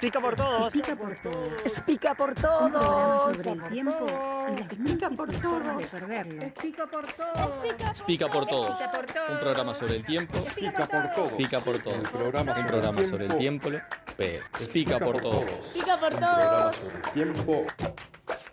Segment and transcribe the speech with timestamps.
[0.00, 0.74] Explica por todos.
[0.74, 1.60] Explica por todos.
[1.60, 3.36] Explica por Un programa todos.
[3.36, 4.06] sobre el tiempo
[4.48, 6.42] y las múltiples formas de perderlo.
[6.42, 7.64] Explica por todo.
[7.90, 8.70] Explica por todos.
[8.70, 9.34] Explica por todo.
[9.34, 10.38] Un programa sobre el tiempo.
[10.38, 11.28] Explica por todos.
[11.28, 11.96] Explica por todos.
[11.98, 13.68] Un programa sobre el tiempo.
[13.68, 15.44] Explica por todos.
[15.44, 16.72] Explica por Un programa todo.
[16.72, 17.66] sobre el tiempo.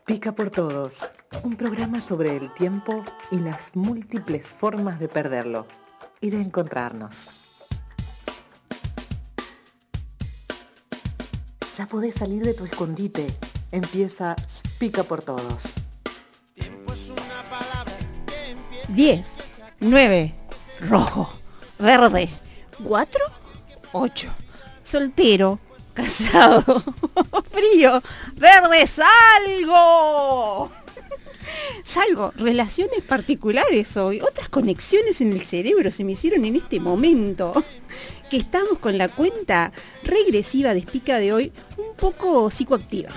[0.05, 1.11] Pica por todos.
[1.43, 5.66] Un programa sobre el tiempo y las múltiples formas de perderlo
[6.20, 7.46] y de encontrarnos.
[11.77, 13.27] Ya podés salir de tu escondite.
[13.72, 14.35] Empieza
[14.80, 15.76] Pica por todos.
[18.88, 19.27] 10,
[19.82, 20.34] 9,
[20.80, 21.32] rojo,
[21.77, 22.30] verde,
[22.84, 23.21] 4,
[23.91, 24.27] 8,
[24.82, 25.59] soltero,
[25.94, 26.63] casado,
[27.52, 28.02] frío,
[28.35, 30.71] verde, salgo.
[31.84, 37.63] Salgo, relaciones particulares hoy, otras conexiones en el cerebro se me hicieron en este momento,
[38.30, 39.72] que estamos con la cuenta
[40.04, 43.10] regresiva de Espica de hoy un poco psicoactiva.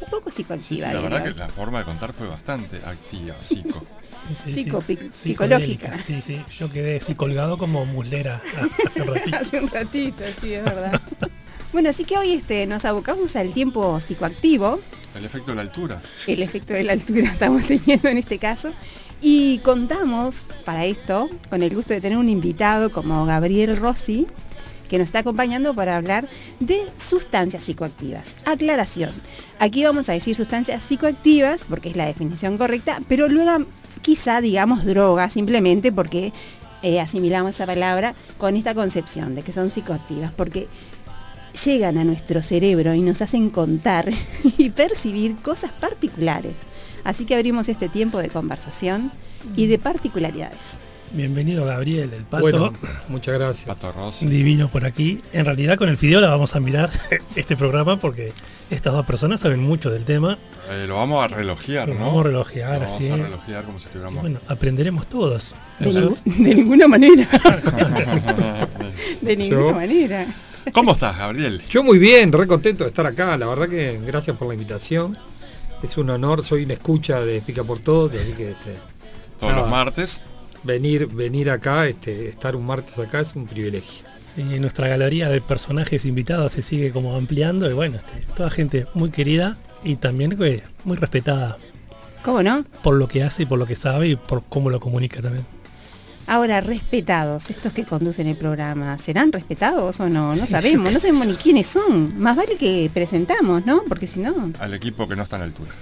[0.00, 0.92] Un poco Sí, sí, psicoactiva.
[0.92, 1.32] la verdad diría.
[1.34, 3.82] que la forma de contar fue bastante activa, psico.
[4.28, 4.64] Sí, sí, sí.
[4.70, 5.96] Psicopi- Psicodélica.
[5.96, 5.98] psicológica.
[6.06, 6.40] Sí, sí.
[6.56, 8.40] Yo quedé así colgado como muslera
[8.86, 9.36] hace un ratito.
[9.36, 11.00] Hace un ratito, sí, es verdad.
[11.72, 14.78] bueno, así que hoy este, nos abocamos al tiempo psicoactivo,
[15.16, 16.00] El efecto de la altura.
[16.28, 18.72] el efecto de la altura estamos teniendo en este caso,
[19.20, 24.28] y contamos para esto con el gusto de tener un invitado como Gabriel Rossi,
[24.92, 26.28] que nos está acompañando para hablar
[26.60, 28.34] de sustancias psicoactivas.
[28.44, 29.10] Aclaración,
[29.58, 33.64] aquí vamos a decir sustancias psicoactivas, porque es la definición correcta, pero luego
[34.02, 36.34] quizá digamos drogas, simplemente porque
[36.82, 40.68] eh, asimilamos esa palabra con esta concepción de que son psicoactivas, porque
[41.64, 44.12] llegan a nuestro cerebro y nos hacen contar
[44.58, 46.58] y percibir cosas particulares.
[47.02, 49.10] Así que abrimos este tiempo de conversación
[49.56, 50.76] y de particularidades.
[51.14, 52.40] Bienvenido Gabriel, el pato.
[52.42, 52.72] Bueno,
[53.08, 53.66] muchas gracias.
[53.66, 54.26] Pato Rossi.
[54.26, 55.20] Divino por aquí.
[55.34, 56.90] En realidad con el Fideo la vamos a mirar
[57.36, 58.32] este programa porque
[58.70, 60.38] estas dos personas saben mucho del tema.
[60.70, 62.06] Eh, lo vamos a relojear, Lo ¿no?
[62.06, 63.10] vamos a relojear, Lo así.
[63.10, 63.86] Vamos a relojear como si
[64.20, 65.54] bueno, aprenderemos todos.
[65.78, 67.28] De, ninguna manera.
[69.20, 70.26] de ninguna Yo- manera.
[70.72, 71.60] ¿Cómo estás, Gabriel?
[71.68, 73.36] Yo muy bien, re contento de estar acá.
[73.36, 75.18] La verdad que gracias por la invitación.
[75.82, 78.76] Es un honor, soy una escucha de Pica por Todos, así que este,
[79.38, 79.62] Todos Nada.
[79.62, 80.20] los martes.
[80.64, 84.04] Venir, venir acá, este, estar un martes acá es un privilegio.
[84.34, 88.86] Sí, nuestra galería de personajes invitados se sigue como ampliando y bueno, este, toda gente
[88.94, 91.58] muy querida y también eh, muy respetada
[92.22, 92.64] ¿Cómo no?
[92.82, 95.44] por lo que hace y por lo que sabe y por cómo lo comunica también.
[96.26, 100.36] Ahora, respetados, estos que conducen el programa, ¿serán respetados o no?
[100.36, 102.18] No sabemos, no sabemos ni quiénes son.
[102.18, 103.82] Más vale que presentamos, ¿no?
[103.88, 104.52] Porque si no...
[104.60, 105.72] Al equipo que no está a la altura.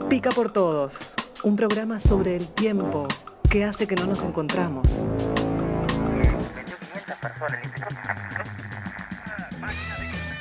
[0.00, 1.14] Pica por todos.
[1.44, 3.06] Un programa sobre el tiempo
[3.48, 5.06] que hace que no nos encontramos.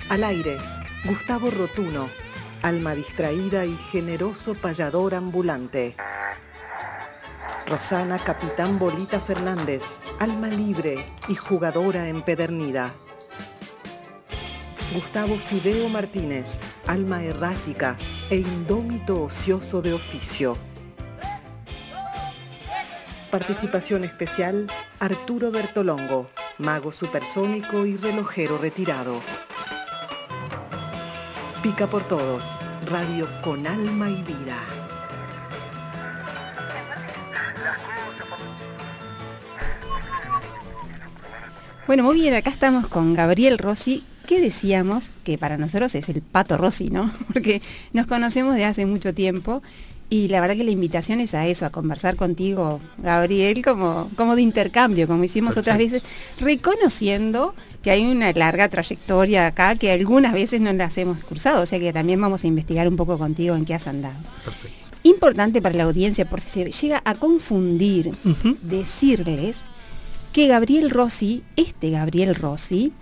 [0.09, 0.57] Al aire,
[1.05, 2.09] Gustavo Rotuno,
[2.63, 5.95] alma distraída y generoso payador ambulante.
[7.67, 12.93] Rosana Capitán Bolita Fernández, alma libre y jugadora empedernida.
[14.91, 17.95] Gustavo Fideo Martínez, alma errática
[18.29, 20.55] e indómito ocioso de oficio.
[23.31, 24.67] Participación especial,
[24.99, 26.29] Arturo Bertolongo,
[26.59, 29.19] mago supersónico y relojero retirado.
[31.63, 32.43] Pica por todos,
[32.85, 34.61] radio con alma y vida.
[41.87, 46.21] Bueno, muy bien, acá estamos con Gabriel Rossi, que decíamos que para nosotros es el
[46.21, 47.11] pato Rossi, ¿no?
[47.33, 47.61] Porque
[47.91, 49.61] nos conocemos de hace mucho tiempo
[50.09, 54.35] y la verdad que la invitación es a eso, a conversar contigo, Gabriel, como, como
[54.35, 56.03] de intercambio, como hicimos otras veces,
[56.39, 61.65] reconociendo que hay una larga trayectoria acá que algunas veces no las hemos cruzado, o
[61.65, 64.17] sea que también vamos a investigar un poco contigo en qué has andado.
[64.45, 64.87] Perfecto.
[65.03, 68.11] Importante para la audiencia, por si se llega a confundir,
[68.61, 69.61] decirles
[70.31, 72.93] que Gabriel Rossi, este Gabriel Rossi,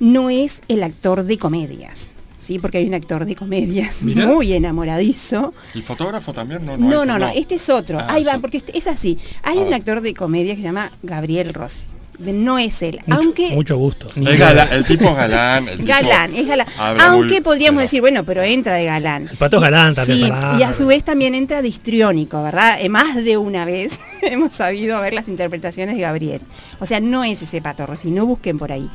[0.00, 2.10] no es el actor de comedias.
[2.38, 4.26] Sí, porque hay un actor de comedias Mirá.
[4.26, 5.52] muy enamoradizo.
[5.74, 6.64] ¿Y fotógrafo también?
[6.64, 7.98] No, No, hay- no, no, este es otro.
[7.98, 9.18] Ah, Ahí va, es porque este- es así.
[9.42, 11.86] Hay Ah, un actor de comedia que se llama Gabriel Rossi.
[12.18, 13.00] No es él.
[13.06, 14.08] Mucho, aunque mucho gusto.
[14.16, 14.36] Idea.
[14.36, 15.68] galán, el tipo es galán.
[15.68, 16.66] el tipo galán, es galán.
[16.78, 19.28] habla Aunque podríamos pero- decir, bueno, pero entra de galán.
[19.30, 20.18] El pato es galán también.
[20.32, 22.78] Sí, y a su vez también entra de histriónico, ¿verdad?
[22.80, 26.40] Eh, más de una vez hemos sabido ver las interpretaciones de Gabriel.
[26.78, 28.88] O sea, no es ese Pato Rossi, no busquen por ahí.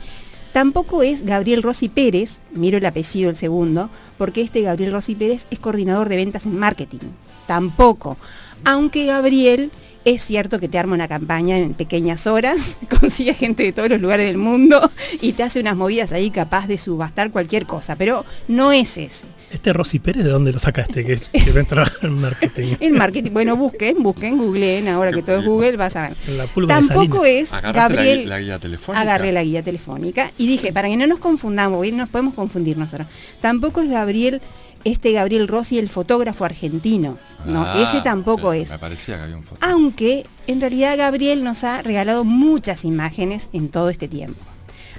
[0.53, 5.45] Tampoco es Gabriel Rossi Pérez, miro el apellido el segundo, porque este Gabriel Rossi Pérez
[5.49, 6.99] es coordinador de ventas en marketing.
[7.47, 8.17] Tampoco.
[8.63, 9.71] Aunque Gabriel
[10.03, 14.01] Es cierto que te arma una campaña en pequeñas horas, consigue gente de todos los
[14.01, 14.89] lugares del mundo
[15.21, 19.25] y te hace unas movidas ahí capaz de subastar cualquier cosa, pero no es ese.
[19.51, 21.03] Este Rosy Pérez, ¿de dónde lo sacaste?
[21.05, 22.75] Que, que va a entrar en marketing.
[22.79, 26.17] El marketing, bueno, busquen, busquen, googleen, ahora que todo es Google, vas a ver.
[26.27, 28.19] En la Tampoco es Agarraste la, Gabriel.
[28.23, 29.01] gui- la guía telefónica.
[29.01, 32.77] Agarré la guía telefónica y dije, para que no nos confundamos, hoy nos podemos confundir
[32.77, 33.07] nosotros.
[33.41, 34.41] Tampoco es Gabriel,
[34.83, 37.17] este Gabriel Rossi, el fotógrafo argentino.
[37.45, 38.69] No, Ah, ese tampoco me- es.
[38.69, 39.57] Me parecía que había un foto.
[39.65, 44.39] Aunque en realidad Gabriel nos ha regalado muchas imágenes en todo este tiempo.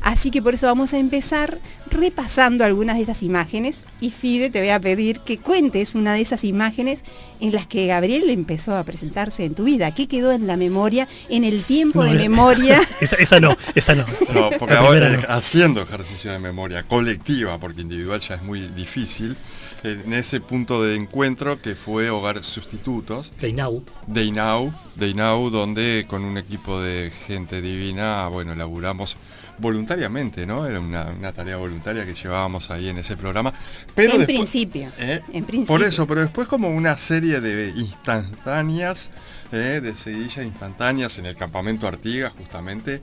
[0.02, 1.58] Así que por eso vamos a empezar
[1.90, 6.22] repasando algunas de esas imágenes y Fide te voy a pedir que cuentes una de
[6.22, 7.02] esas imágenes
[7.40, 9.94] en las que Gabriel empezó a presentarse en tu vida.
[9.94, 12.82] ¿Qué quedó en la memoria, en el tiempo de No, memoria?
[13.00, 14.04] Esa, esa no, esa no.
[14.32, 15.18] No, porque ahora no.
[15.28, 19.36] haciendo ejercicio de memoria colectiva, porque individual ya es muy difícil,
[19.82, 23.84] en ese punto de encuentro que fue Hogar Sustitutos, De Inau.
[24.06, 29.16] de Inau, de Inau, donde con un equipo de gente divina, bueno, laburamos
[29.62, 30.66] voluntariamente, ¿no?
[30.66, 33.54] Era una, una tarea voluntaria que llevábamos ahí en ese programa.
[33.94, 35.20] Pero En después- principio, ¿Eh?
[35.32, 35.74] en principio.
[35.74, 39.10] Por eso, pero después como una serie de instantáneas,
[39.52, 39.80] ¿eh?
[39.82, 43.00] de seguidillas instantáneas en el campamento Artigas, justamente,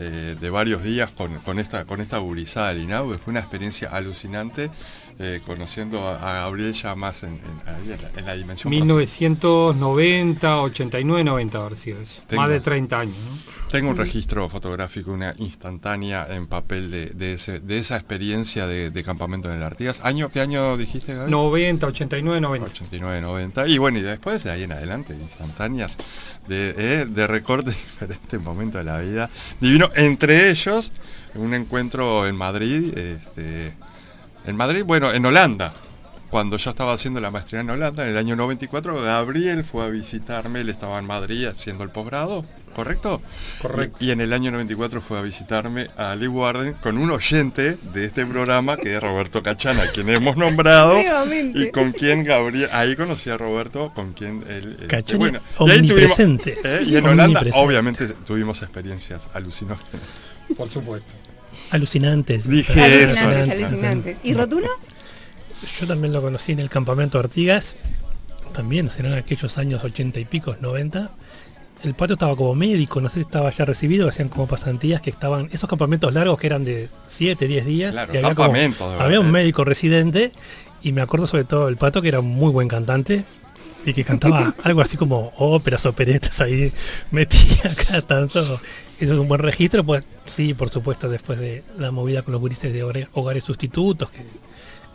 [0.00, 3.14] eh, de varios días con, con esta con esta gurizada del INAU.
[3.18, 4.70] Fue una experiencia alucinante,
[5.20, 8.70] eh, conociendo a, a Gabriel ya más en, en- ahí en la, en la dimensión.
[8.70, 12.22] 1990, 89, 90 haber sido eso.
[12.26, 12.42] Tengo.
[12.42, 13.58] Más de 30 años, ¿no?
[13.68, 18.90] Tengo un registro fotográfico, una instantánea en papel de, de ese- de esa experiencia de,
[18.90, 20.00] de campamento en el Artigas.
[20.02, 21.30] ¿Año, ¿Qué año dijiste, Gabriel?
[21.32, 22.66] 90, 89, 90.
[22.70, 23.66] 89, 90.
[23.66, 25.92] Y bueno, y después de ahí en adelante, instantáneas,
[26.46, 29.28] de, eh, de recorte de diferentes momentos de la vida.
[29.60, 30.90] Divino, entre ellos,
[31.34, 33.74] un encuentro en Madrid, este,
[34.48, 35.72] en Madrid, bueno, en Holanda.
[36.30, 39.88] Cuando yo estaba haciendo la maestría en Holanda, en el año 94, Gabriel fue a
[39.88, 43.22] visitarme, él estaba en Madrid haciendo el posgrado, ¿correcto?
[43.62, 43.96] Correcto.
[43.98, 47.78] Y, y en el año 94 fue a visitarme a Lee Warden con un oyente
[47.94, 50.98] de este programa, que es Roberto Cachana, quien hemos nombrado,
[51.54, 54.76] y con quien Gabriel, ahí conocí a Roberto, con quien él...
[54.82, 56.58] este, y ahí tuvimos- omnipresente.
[56.62, 56.80] ¿eh?
[56.84, 59.98] Sí, y en Holanda, obviamente, tuvimos experiencias alucinantes.
[60.54, 61.14] Por supuesto.
[61.70, 62.48] Alucinantes.
[62.48, 64.18] Dije Alucinantes, eso, alucinantes.
[64.22, 64.68] ¿Y Rotuno?
[65.80, 67.74] Yo también lo conocí en el campamento Artigas,
[68.52, 71.10] también serán aquellos años 80 y pico, 90.
[71.84, 75.10] El patio estaba como médico, no sé si estaba ya recibido, hacían como pasantías que
[75.10, 77.92] estaban, esos campamentos largos que eran de 7, 10 días.
[77.92, 78.52] Claro, y había, como-
[79.20, 80.32] un médico residente
[80.82, 83.24] y me acuerdo sobre todo el pato que era un muy buen cantante
[83.84, 86.72] y que cantaba algo así como óperas, operetas ahí,
[87.12, 88.60] metía cada tanto.
[89.00, 92.40] Eso es un buen registro, pues sí, por supuesto, después de la movida con los
[92.40, 94.22] gurises de hogares sustitutos, que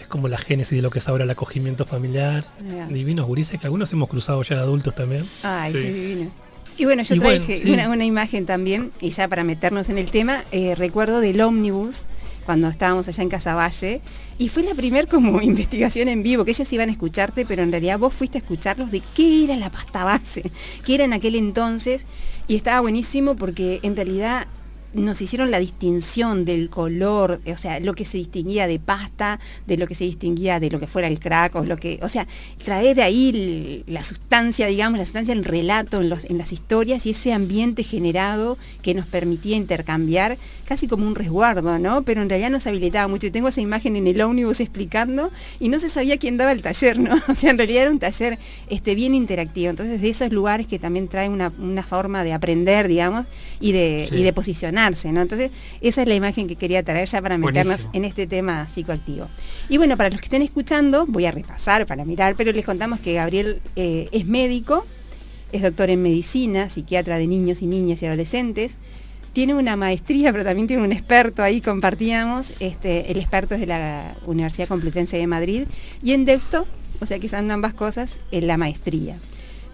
[0.01, 2.43] es como la génesis de lo que es ahora el acogimiento familiar.
[2.69, 2.85] Ya.
[2.87, 5.25] Divinos gurises que algunos hemos cruzado ya de adultos también.
[5.43, 5.81] Ay, Sí.
[5.81, 6.31] sí, divino.
[6.75, 7.71] Y bueno, yo Y bueno, traje sí.
[7.71, 12.01] una, una imagen también, y ya para meternos en el tema, eh, recuerdo del ómnibus,
[12.45, 14.01] cuando estábamos allá en Casaballe,
[14.37, 17.71] y fue la primer como investigación en vivo, que ellos iban a escucharte, pero en
[17.71, 20.51] realidad vos fuiste a escucharlos de qué era la pasta base,
[20.85, 22.05] qué era en aquel entonces,
[22.47, 24.47] y estaba buenísimo porque en realidad
[24.93, 29.77] nos hicieron la distinción del color, o sea, lo que se distinguía de pasta, de
[29.77, 32.27] lo que se distinguía de lo que fuera el crack, o lo que, o sea,
[32.63, 37.11] traer ahí la sustancia, digamos, la sustancia del relato en, los- en las historias y
[37.11, 42.03] ese ambiente generado que nos permitía intercambiar casi como un resguardo, ¿no?
[42.03, 43.27] Pero en realidad nos habilitaba mucho.
[43.27, 45.29] Y tengo esa imagen en el ómnibus explicando
[45.59, 47.15] y no se sabía quién daba el taller, ¿no?
[47.27, 48.37] O sea, en realidad era un taller
[48.69, 49.69] este, bien interactivo.
[49.69, 53.25] Entonces, de esos lugares que también traen una, una forma de aprender, digamos,
[53.59, 54.17] y de, Sí.
[54.17, 54.33] y de
[54.87, 57.91] Entonces, esa es la imagen que quería traer ya para meternos Buenísimo.
[57.93, 59.27] en este tema psicoactivo.
[59.69, 62.99] Y bueno, para los que estén escuchando, voy a repasar para mirar, pero les contamos
[62.99, 64.85] que Gabriel eh, es médico,
[65.51, 68.77] es doctor en medicina, psiquiatra de niños y niñas y adolescentes.
[69.31, 72.53] Tiene una maestría, pero también tiene un experto ahí, compartíamos.
[72.59, 75.63] Este, el experto es de la Universidad Complutense de Madrid.
[76.03, 76.67] Y en Deusto,
[76.99, 79.17] o sea que son ambas cosas, en la maestría.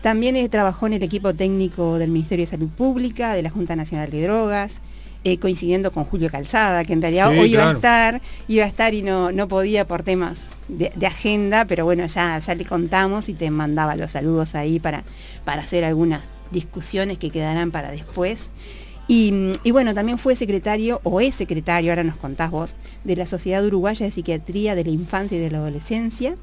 [0.02, 3.76] También eh, trabajó en el equipo técnico del Ministerio de Salud Pública, de la Junta
[3.76, 4.80] Nacional de Drogas,
[5.24, 8.68] eh, coincidiendo con Julio Calzada, que en realidad Sí, hoy iba a estar, iba a
[8.68, 12.66] estar y no, no podía por temas de, de agenda, pero bueno, ya, ya le
[12.66, 15.04] contamos y te mandaba los saludos ahí para,
[15.46, 16.22] para hacer algunas
[16.52, 18.50] discusiones que quedarán para después.
[19.08, 23.26] Y, y bueno, también fue secretario, o es secretario, ahora nos contás vos, de la
[23.26, 26.36] Sociedad Uruguaya de Psiquiatría de la Infancia y de la Adolescencia.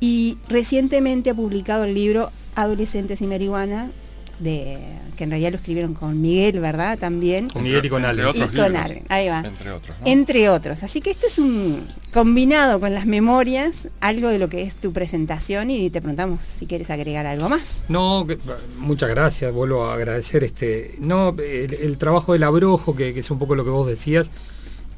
[0.00, 3.90] Y recientemente ha publicado el libro Adolescentes y Marihuana,
[4.40, 4.78] de
[5.16, 6.96] que en realidad lo escribieron con Miguel, ¿verdad?
[6.98, 7.48] También.
[7.50, 8.36] Con Miguel y con Entre Alex.
[8.36, 8.84] otros Y con libros.
[8.84, 9.42] Ale, ahí va.
[9.44, 10.06] Entre otros, ¿no?
[10.06, 10.82] Entre otros.
[10.84, 14.92] Así que este es un combinado con las memorias, algo de lo que es tu
[14.92, 17.84] presentación y te preguntamos si quieres agregar algo más.
[17.88, 18.38] No, que-
[18.78, 20.94] muchas gracias, vuelvo a agradecer este.
[21.00, 24.30] No, el, el trabajo del abrojo, que, que es un poco lo que vos decías,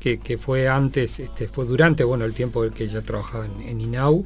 [0.00, 3.80] que, que fue antes, este, fue durante bueno el tiempo que ya trabajaba en, en
[3.80, 4.24] INAU,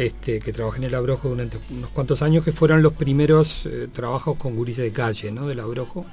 [0.00, 3.86] este, que trabajé en el abrojo durante unos cuantos años, que fueron los primeros eh,
[3.92, 5.46] trabajos con gurises de calle, ¿no?
[5.46, 6.06] Del abrojo.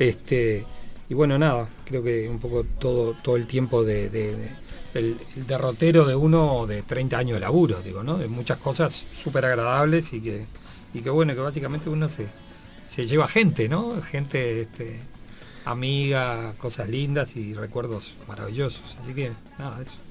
[0.00, 0.66] Este,
[1.08, 4.50] y bueno, nada, creo que un poco todo, todo el tiempo de,
[4.94, 5.16] el
[5.46, 8.18] derrotero de uno de 30 años de laburo, digo, ¿no?
[8.18, 10.46] De muchas cosas súper agradables y que,
[10.92, 12.26] y que bueno, que básicamente uno se,
[12.84, 14.02] se lleva gente, ¿no?
[14.02, 14.98] Gente, este,
[15.64, 18.96] amiga, cosas lindas y recuerdos maravillosos.
[19.00, 20.03] Así que nada, eso.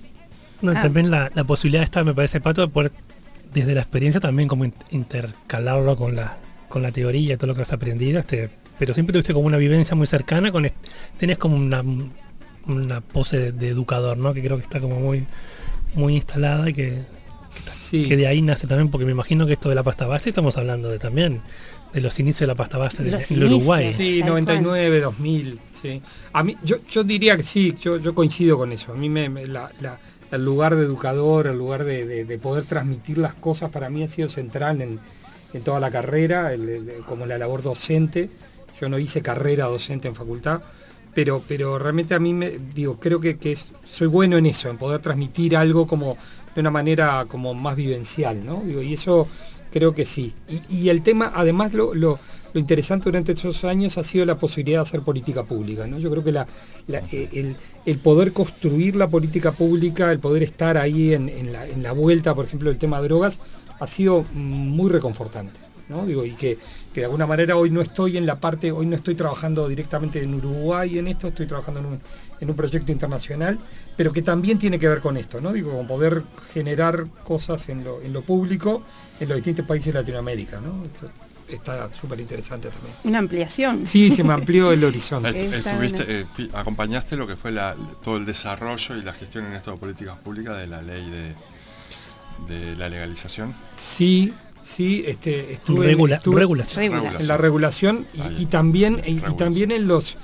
[0.63, 0.82] No, Ah.
[0.82, 2.91] También la, la posibilidad está, me parece, Pato, de poder
[3.53, 6.38] desde la experiencia también como in- intercalarlo con la,
[6.70, 9.96] con la teoría todo lo que has aprendido, este, pero siempre tuviste como una vivencia
[9.96, 10.75] muy cercana, con est-
[11.17, 11.84] tenés como una,
[12.65, 14.34] una pose de, de educador, ¿no?
[14.34, 15.25] Que creo que está como muy,
[15.93, 17.13] muy instalada y que,
[17.50, 18.08] Sí.
[18.08, 20.58] que de ahí nace también, porque me imagino que esto de la pasta base estamos
[20.58, 21.41] hablando de también
[21.93, 23.93] de los inicios de la pasta base de, Los en el Uruguay.
[23.96, 26.01] Sí, Tal 99, 2000, sí.
[26.32, 28.93] A mí, yo, yo diría que sí, yo, yo coincido con eso.
[28.93, 30.00] A mí me, me- la- la-
[30.36, 34.04] el lugar de educador, el lugar de, de- de poder transmitir las cosas para mí
[34.04, 35.00] ha sido central en,
[35.63, 36.52] toda la carrera,
[37.08, 38.30] como la labor docente.
[38.82, 40.62] Yo no hice carrera docente en facultad,
[41.13, 44.78] pero, pero realmente a mí me digo, creo que, es- soy bueno en eso, en
[44.78, 46.18] poder transmitir algo como
[46.56, 48.63] de una manera como más vivencial, ¿no?
[48.68, 49.28] Y eso
[49.72, 50.34] creo que sí.
[50.70, 52.20] Y, el tema, además, lo-
[52.53, 55.98] lo interesante durante esos años ha sido la posibilidad de hacer política pública, ¿no?
[56.00, 56.48] Yo creo que la-
[56.88, 57.55] la- eh, el,
[57.86, 61.91] el poder construir la política pública, el poder estar ahí en, en la, en la
[61.93, 63.39] vuelta, por ejemplo, del tema de drogas,
[63.79, 65.60] ha sido muy reconfortante.
[65.89, 66.05] ¿no?
[66.05, 66.57] Digo, y que,
[66.93, 70.24] que de alguna manera hoy no estoy en la parte, hoy no estoy trabajando directamente
[70.24, 72.00] en Uruguay en esto, estoy trabajando en un,
[72.39, 73.60] en un proyecto internacional,
[73.98, 75.51] pero que también tiene que ver con esto, ¿no?
[75.51, 78.83] Digo, con poder generar cosas en lo, en lo público
[79.19, 80.86] en los distintos países de Latinoamérica, ¿no?
[80.86, 81.10] Esto
[81.55, 82.93] está súper interesante también.
[83.03, 83.86] Una ampliación.
[83.88, 85.45] Sí, se me amplió el horizonte.
[85.45, 89.72] Estuviste, eh, acompañaste lo que fue la- todo el desarrollo y la gestión en esto
[89.72, 93.53] de políticas públicas de la ley de, de la legalización.
[93.77, 96.81] Sí, sí, este, estuve, Regula- estuve regulación.
[96.91, 97.19] Regula.
[97.19, 98.07] en la regulación
[98.38, 100.17] y, también y, también en los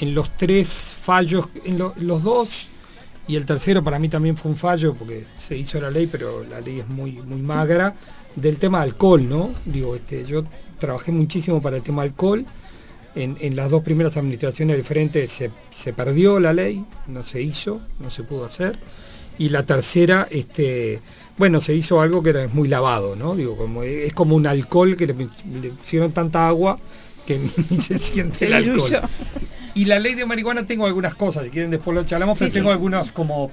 [0.00, 0.68] en los tres
[0.98, 2.68] fallos, en lo- los dos
[3.28, 6.42] y el tercero para mí también fue un fallo porque se hizo la ley, pero
[6.44, 7.94] la ley es muy muy magra
[8.34, 9.50] del tema alcohol, ¿no?
[9.64, 10.42] Digo, este, yo
[10.80, 12.44] trabajé muchísimo para el tema alcohol.
[13.14, 17.40] En, en las dos primeras administraciones del frente se, se perdió la ley, no se
[17.42, 18.78] hizo, no se pudo hacer.
[19.38, 21.00] Y la tercera, este,
[21.38, 23.34] bueno, se hizo algo que era muy lavado, ¿no?
[23.34, 26.78] Digo, como, es como un alcohol que le, le pusieron tanta agua
[27.26, 27.38] que
[27.70, 28.76] ni, se siente Se el alcohol.
[28.90, 29.00] diluyó.
[29.74, 32.50] Y la ley de marihuana tengo algunas cosas, si quieren después lo charlamos, Sí, pero
[32.52, 32.58] sí.
[32.58, 33.50] tengo algunas como,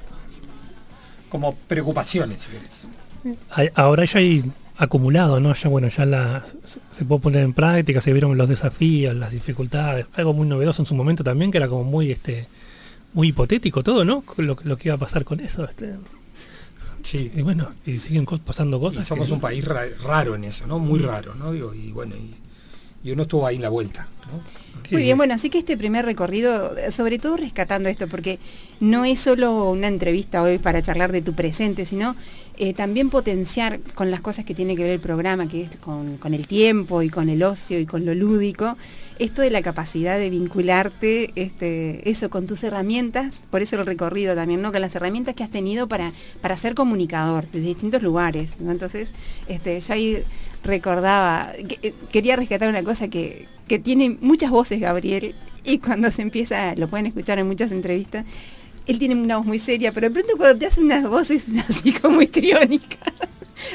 [1.29, 3.71] como preocupaciones, si querés.
[3.75, 4.43] Ahora ya hay
[4.77, 5.53] acumulado, ¿no?
[5.53, 6.43] Ya bueno, ya la,
[6.91, 10.85] se- puede poner en práctica, se vieron los desafíos, las dificultades, algo muy novedoso en
[10.85, 12.47] su momento también, que era como muy este
[13.13, 14.23] muy hipotético todo, ¿no?
[14.37, 15.65] Lo, lo que iba a pasar con eso.
[15.65, 15.95] Este.
[17.03, 17.31] Sí.
[17.35, 19.07] Y bueno, y siguen pasando Y cosas.
[19.07, 20.77] somos que- un país ra- raro en eso, ¿no?
[20.77, 21.51] Muy raro, ¿no?
[21.53, 22.35] Digo, y bueno, y,
[23.07, 24.41] y uno estuvo ahí en la vuelta, ¿no?
[24.91, 28.39] Muy bien, bueno, así que este primer recorrido, sobre todo rescatando esto, porque
[28.79, 32.15] no es solo una entrevista hoy para charlar de tu presente, sino
[32.59, 36.17] eh, también potenciar con las cosas que tiene que ver el programa, que es con,
[36.33, 38.77] el tiempo y con el ocio y con lo lúdico,
[39.19, 44.35] esto de la capacidad de vincularte, este, eso, con tus herramientas, por eso el recorrido
[44.35, 44.71] también, ¿no?
[44.71, 48.55] Con las herramientas que has tenido para, para ser comunicador desde distintos lugares.
[48.59, 49.11] Entonces,
[49.47, 50.23] este, ya ahí
[50.63, 56.09] recordaba, que- eh, quería rescatar una cosa que, que tiene muchas voces Gabriel, y cuando
[56.11, 58.25] se empieza, lo pueden escuchar en muchas entrevistas,
[58.85, 61.91] él tiene una voz muy seria, pero de pronto cuando te hace unas voces así
[61.91, 62.99] como histriónicas,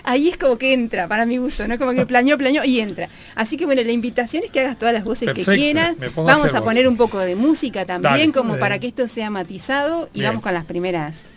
[0.04, 1.76] ahí es como que entra, para mi gusto, ¿no?
[1.78, 3.08] Como que planeó, planeó y entra.
[3.34, 5.96] Así que bueno, la invitación es que hagas todas las voces Perfecto, que quieras.
[6.00, 8.32] a Vamos a poner un poco de música también, Dale.
[8.32, 8.60] como Bien.
[8.60, 10.30] para que esto sea matizado y Bien.
[10.30, 11.32] vamos con las primeras.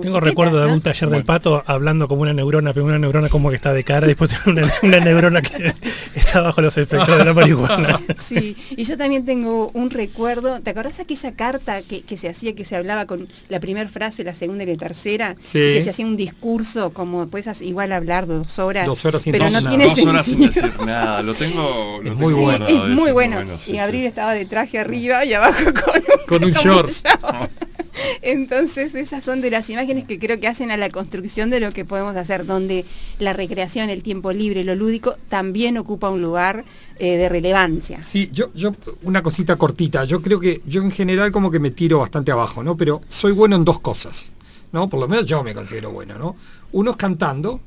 [0.00, 3.50] Tengo recuerdo de un taller del pato hablando como una neurona, pero una neurona como
[3.50, 5.74] que está de cara, después una, una neurona que
[6.14, 8.00] está bajo los efectos de la marihuana.
[8.16, 12.54] Sí, y yo también tengo un recuerdo, ¿te acordás aquella carta que, que se hacía,
[12.54, 15.34] que se hablaba con la primera frase, la segunda y la tercera?
[15.42, 15.58] Sí.
[15.58, 19.44] Que se hacía un discurso, como puedes igual hablar dos horas, Dos horas sin pero
[19.46, 19.76] decir no nada.
[19.76, 22.66] tiene Dos horas sin decir nada, lo tengo, lo Es tengo muy Sí, bueno.
[22.68, 23.58] es muy bueno.
[23.58, 24.08] sí, y Gabriel sí.
[24.08, 26.90] estaba de traje arriba y abajo con un, Con un short.
[26.90, 27.50] short.
[28.22, 31.72] Entonces esas son de las imágenes que creo que hacen a la construcción de lo
[31.72, 32.84] que podemos hacer, donde
[33.18, 36.64] la recreación, el tiempo libre, lo lúdico también ocupa un lugar
[36.98, 38.02] eh, de relevancia.
[38.02, 41.70] Sí, yo, yo, una cosita cortita, yo creo que yo en general como que me
[41.70, 42.76] tiro bastante abajo, ¿no?
[42.76, 44.32] Pero soy bueno en dos cosas,
[44.72, 44.88] ¿no?
[44.88, 46.36] Por lo menos yo me considero bueno, ¿no?
[46.72, 47.60] Uno es cantando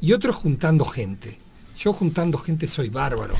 [0.00, 1.41] y otro es juntando gente.
[1.82, 3.34] Yo juntando gente soy bárbaro.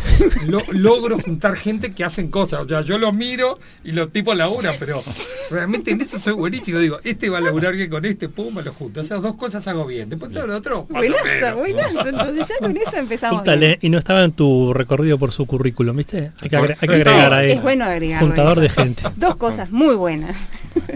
[0.49, 2.61] Lo- logro juntar gente que hacen cosas.
[2.65, 5.03] O sea, yo los miro y los tipos laburan, pero
[5.51, 6.79] realmente en eso soy buenísimo.
[6.81, 9.01] Digo, este va a laburar bien con este, pum, me lo junto.
[9.01, 10.09] Esas dos cosas hago bien.
[10.09, 10.81] Después todo lo otro.
[10.81, 12.09] o Buenazo, buenazo.
[12.09, 13.43] Entonces ya con eso empezamos.
[13.81, 16.33] Y no estaba en tu recorrido por su currículum, ¿viste?
[16.41, 17.53] Hay que, agre- hay que agregar ahí.
[17.53, 19.05] Es bueno agregarlo Juntador de gente.
[19.17, 20.49] Dos cosas muy buenas.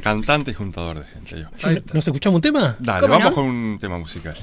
[0.02, 1.36] Cantante y juntador de gente.
[1.62, 1.70] Yo.
[1.92, 2.76] ¿Nos escuchamos un tema?
[2.80, 3.34] Dale, ¿Cómo vamos no?
[3.34, 4.34] con un tema musical.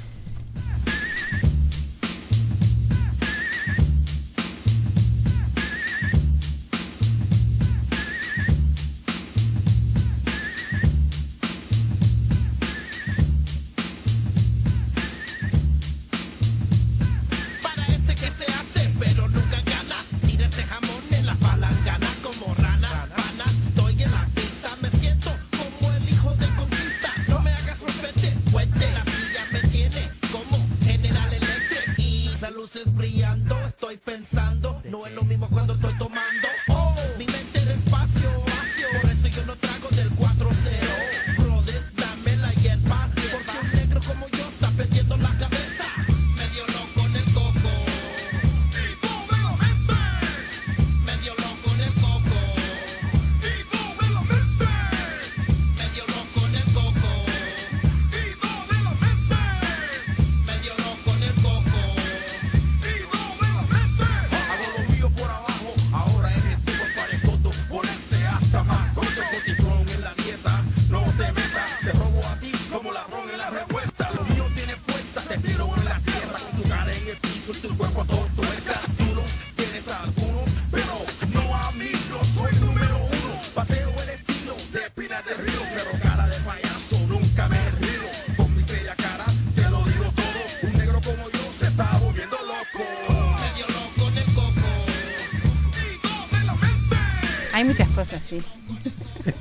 [33.97, 34.81] Pensando.
[34.85, 35.49] No es lo mismo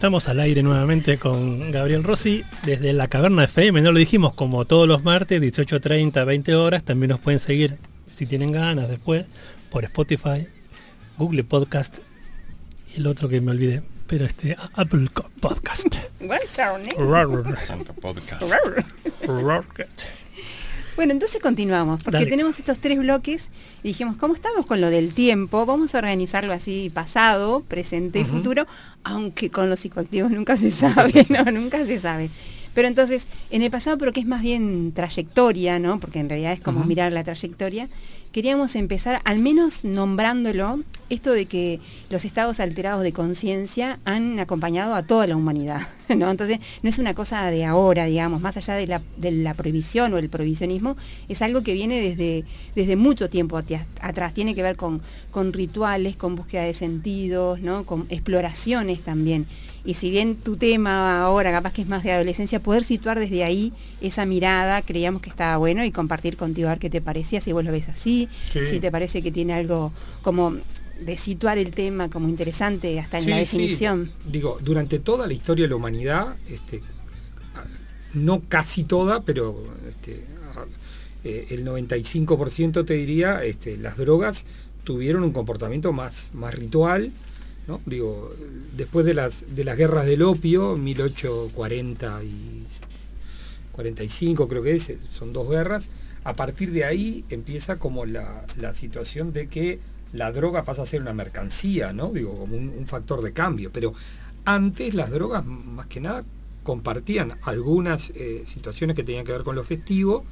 [0.03, 4.65] Estamos al aire nuevamente con Gabriel Rossi desde la Caverna FM, no lo dijimos, como
[4.65, 7.79] todos los martes, 18.30, 20 horas, también nos pueden seguir
[8.17, 9.27] si tienen ganas después
[9.71, 10.49] por Spotify,
[11.19, 11.99] Google Podcast
[12.93, 15.95] y el otro que me olvidé, pero este Apple Podcast.
[20.95, 22.31] Bueno, entonces continuamos, porque Dale.
[22.31, 23.49] tenemos estos tres bloques
[23.83, 25.65] y dijimos, ¿cómo estamos con lo del tiempo?
[25.65, 28.67] Vamos a organizarlo así, pasado, presente y futuro,
[29.05, 32.31] aunque con los psicoactivos nunca se sabe, no, nunca se sabe.
[32.75, 36.01] Pero entonces, en el pasado, pero que es más bien trayectoria, ¿no?
[36.01, 37.89] Porque en realidad es como mirar la trayectoria,
[38.33, 44.95] queríamos empezar al menos nombrándolo, esto de que los estados alterados de conciencia han acompañado
[44.95, 45.83] a toda la humanidad,
[46.17, 46.31] ¿no?
[46.31, 50.31] Entonces, no es una cosa de ahora, digamos, más allá de la, prohibición o el
[50.31, 50.97] prohibicionismo,
[51.29, 56.17] es algo que viene desde, desde mucho tiempo atrás, tiene que ver con, con rituales,
[56.17, 57.61] con búsqueda de sentidos.
[57.87, 59.47] Con exploraciones también.
[59.85, 63.43] Y si bien tu tema ahora capaz que es más de adolescencia, poder situar desde
[63.43, 67.41] ahí esa mirada, creíamos que estaba bueno y compartir contigo a ver qué te parecía,
[67.41, 68.61] si vos lo ves así, Sí.
[68.69, 69.93] si te parece que tiene algo
[70.23, 70.57] como
[71.01, 73.41] de situar el tema como interesante hasta en la sí.
[73.41, 74.13] definición.
[74.25, 76.81] Digo, durante toda la historia de la humanidad, este,
[78.15, 79.57] no casi toda, pero
[79.89, 80.25] este,
[81.25, 84.45] eh, el 95% te diría, este, las drogas
[84.85, 87.11] tuvieron un comportamiento más, más ritual.
[87.67, 87.81] ¿No?
[87.87, 88.35] Digo,
[88.77, 92.65] después de las, de las guerras del opio, 1840 y
[93.73, 95.89] 45 creo que es, son dos guerras,
[96.25, 99.81] a partir de ahí empieza como la, la situación de que
[100.13, 102.13] la droga pasa a ser una mercancía, ¿no?
[102.13, 103.71] Digo, como un, factor de cambio.
[103.73, 103.95] Pero
[104.45, 106.25] antes las drogas, más que nada,
[106.63, 110.25] compartían algunas eh, situaciones que tenían que ver con lo festivo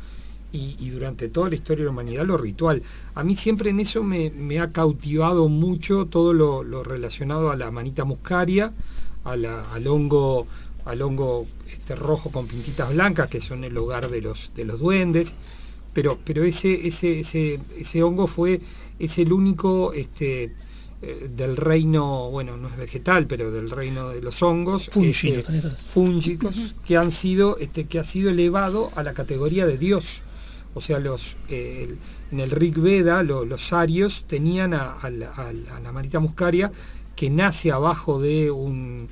[0.53, 2.83] y, y durante toda la historia de la humanidad lo ritual.
[3.15, 7.57] A mí siempre en eso me, me ha cautivado mucho todo lo, lo relacionado a
[7.57, 8.73] la manita muscaria,
[9.25, 10.47] a la- al hongo,
[10.85, 14.79] al hongo este, rojo con pintitas blancas, que son el hogar de los, de los
[14.81, 15.35] duendes.
[15.93, 18.61] Pero, pero ese, ese, ese, ese hongo fue,
[18.99, 20.53] es el único este,
[21.03, 25.69] eh, del reino, bueno, no es vegetal, pero del reino de los hongos, Fúngicos, este,
[25.71, 30.23] fúngicos, que han sido, este, que ha sido elevado a la categoría de Dios.
[30.75, 31.97] O sea, los, eh,
[32.31, 36.21] en el Rig Veda, lo- los arios tenían a, la- a la- a la manita
[36.21, 36.71] muscaria
[37.17, 39.09] que nace abajo de un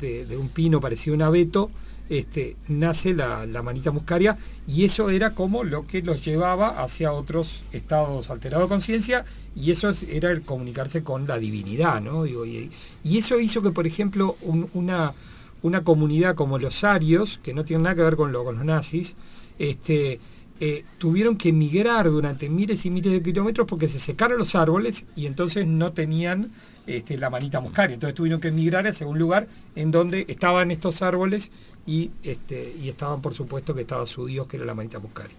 [0.00, 1.70] de, un pino parecido a un abeto,
[2.08, 4.36] este, nace la, la manita muscaria
[4.66, 9.70] y eso era como lo que los llevaba hacia otros estados alterados de conciencia y
[9.70, 12.26] eso es- era el comunicarse con la divinidad, ¿no?
[12.26, 12.70] Y,
[13.04, 15.14] eso hizo que, por ejemplo, un- una,
[15.62, 19.14] una comunidad como los arios, que no tienen nada que ver con, con los nazis,
[19.60, 20.18] este,
[20.60, 25.06] eh, tuvieron que migrar durante miles y miles de kilómetros porque se secaron los árboles
[25.16, 26.52] y entonces no tenían
[26.86, 27.94] este, la manita muscaria.
[27.94, 31.50] Entonces tuvieron que migrar hacia un lugar en donde estaban estos árboles
[31.86, 35.36] y, este, y estaban, por supuesto, que estaba su dios, que era la manita muscaria.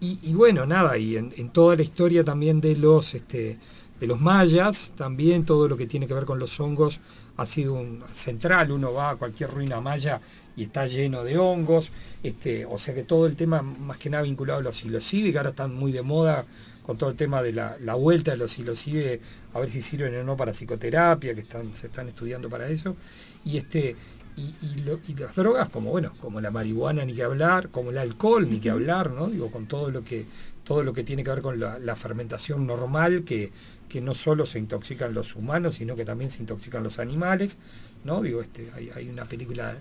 [0.00, 3.58] Y, bueno, nada, y en, en toda la historia también de los, este,
[3.98, 7.00] de los mayas, también todo lo que tiene que ver con los hongos
[7.38, 8.70] ha sido un central.
[8.70, 10.20] Uno va a cualquier ruina maya
[10.56, 11.90] y está lleno de hongos.
[12.22, 15.38] Este, o sea que todo el tema, más que nada vinculado a los psilocibe, que
[15.38, 16.44] ahora están muy de moda
[16.82, 19.20] con todo el tema de la, la vuelta de los psilocibe,
[19.54, 22.96] a ver si sirven o no para psicoterapia, que están, se están estudiando para eso.
[23.44, 23.96] Y este,
[24.36, 27.90] y, y lo- y las drogas como bueno como la marihuana ni que hablar como
[27.90, 30.26] el alcohol ni que hablar no digo con todo lo que
[30.64, 33.52] todo lo que tiene que ver con la, la fermentación normal que,
[33.88, 37.58] que no solo se intoxican los humanos sino que también se intoxican los animales
[38.02, 39.76] no digo este hay, hay una película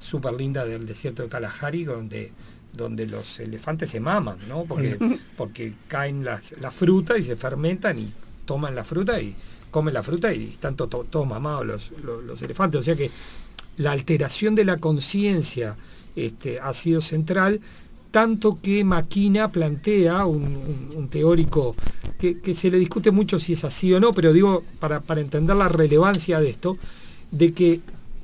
[0.00, 2.32] súper linda del desierto de Kalahari donde
[2.72, 4.98] donde los elefantes se maman no porque
[5.36, 8.12] porque caen las la fruta y se fermentan y
[8.44, 9.36] toman la fruta y
[9.70, 12.80] comen la fruta y están to- to- todos mamados los, los, los elefantes.
[12.80, 13.08] O sea que
[13.76, 15.76] la alteración de la conciencia
[16.16, 17.60] este, ha sido central,
[18.10, 21.76] tanto que Maquina plantea, un, un- un teórico
[22.18, 25.20] que, que se le discute mucho si es así o no, pero digo, para, para
[25.20, 26.76] entender la relevancia de esto,
[27.30, 27.80] de que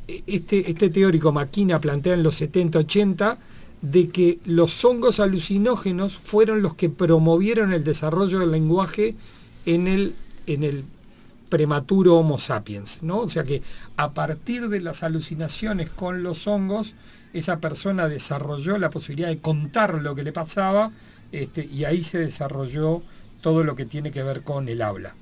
[0.09, 3.37] este, este teórico Maquina plantea en los 70-80
[3.83, 9.15] de que los hongos alucinógenos fueron los que promovieron el desarrollo del lenguaje
[9.67, 10.15] en el,
[10.47, 10.85] en el
[11.49, 13.21] prematuro Homo sapiens, ¿no?
[13.21, 13.63] O sea que
[13.97, 16.95] a partir de las alucinaciones con los hongos,
[17.33, 20.91] esa persona desarrolló la posibilidad de contar lo que le pasaba
[21.33, 23.03] este, y ahí se desarrolló
[23.41, 25.15] todo lo que tiene que ver con el habla.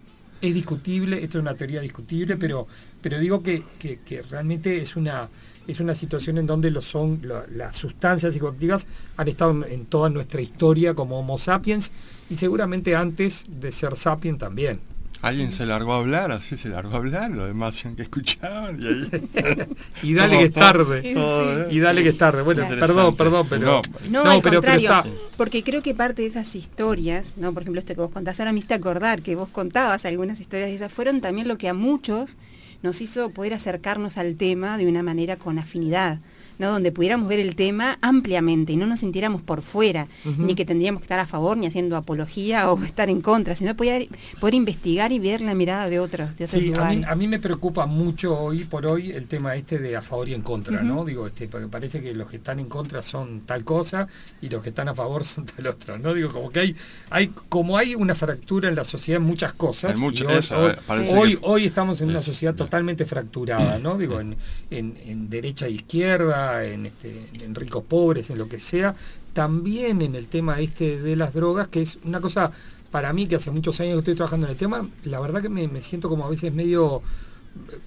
[0.47, 2.67] Es discutible, esto es una teoría discutible, pero,
[3.01, 5.31] pero digo que, que- realmente es una,
[5.67, 9.87] es una situación en donde los son, lo- las sustancias psicoactivas han estado en, en
[9.87, 11.91] toda nuestra historia como Homo sapiens
[12.29, 14.81] y seguramente antes de ser sapien también.
[15.25, 18.87] Alguien se largó a hablar, así se largó a hablar, los demás que escuchaban y
[18.87, 19.09] ahí...
[20.03, 21.15] Y dale Todo- que es tarde.
[21.15, 21.67] todo, ¿eh?
[21.71, 22.43] Y dale que es tarde.
[22.43, 22.81] Bueno, Claro.
[22.81, 23.67] perdón, perdón, pero...
[23.67, 27.37] No, No, No, al pero- pero contrario, está- porque creo que parte de esas historias,
[27.37, 27.53] ¿no?
[27.53, 30.69] Por ejemplo, esto que vos contás, ahora me hiciste acordar que vos contabas algunas historias
[30.69, 32.37] de esas, fueron también lo que a muchos
[32.83, 36.21] nos hizo poder acercarnos al tema de una manera con afinidad,
[36.59, 36.71] ¿no?
[36.71, 40.07] Donde pudiéramos ver el tema ampliamente y no nos sintiéramos por fuera,
[40.39, 43.75] ni que tendríamos que estar a favor, ni haciendo apología o estar en contra, sino
[43.77, 44.09] poder,
[44.41, 46.99] poder investigar y ver la mirada de otros, de otros Sí, a lugares.
[46.99, 50.29] mí, a mí me preocupa mucho hoy por hoy el tema este de a favor
[50.29, 51.05] y en contra, ¿no?
[51.05, 54.07] Digo, este, porque parece que los que están en contra son tal cosa
[54.41, 56.15] y los que están a favor son tal otra, ¿no?
[56.15, 56.77] Digo, como que hay,
[57.11, 59.95] hay, como hay una fractura en la sociedad en muchas cosas.
[59.95, 62.59] Hay mucho- y hoy, eso, hoy- eh, hoy, que- hoy estamos en una sociedad es-
[62.59, 63.97] totalmente fracturada, ¿no?
[63.99, 64.37] Digo, en,
[64.71, 68.95] en- en derecha e izquierda, en, este, en ricos pobres, en lo que sea.
[69.33, 72.51] También en el tema este de las drogas, que es una cosa
[72.91, 75.49] para mí que hace muchos años que estoy trabajando en el tema, la verdad que
[75.49, 77.03] me, me siento como a veces medio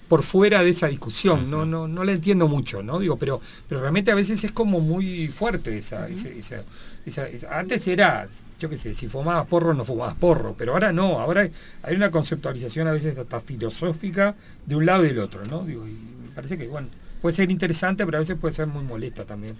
[0.08, 2.98] por fuera de esa discusión, no, no, no la entiendo mucho, ¿no?
[2.98, 6.64] Digo, pero, pero realmente a veces es como muy fuerte esa, esa- esa-
[7.28, 8.26] esa- antes era,
[8.58, 11.96] yo qué sé, si fumabas porro no fumabas porro, pero ahora no, ahora hay, hay
[11.96, 15.62] una conceptualización a veces hasta filosófica de un lado y del otro, ¿no?
[15.64, 16.88] Digo, y me parece que bueno,
[17.20, 19.54] puede ser interesante, pero a veces puede ser muy molesta también.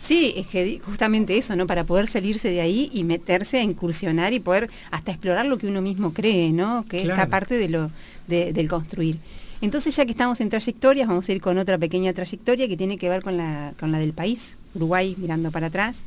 [0.00, 1.66] Sí, es que justamente eso, ¿no?
[1.66, 5.66] Para poder salirse de ahí y meterse a incursionar y poder hasta explorar lo que
[5.66, 6.84] uno mismo cree, ¿no?
[6.88, 7.22] Que Claro.
[7.22, 7.90] es parte de lo,
[8.28, 9.18] de- del construir.
[9.60, 12.98] Entonces, ya que estamos en trayectorias, vamos a ir con otra pequeña trayectoria que tiene
[12.98, 16.02] que ver con la, con la del país, Uruguay mirando para atrás,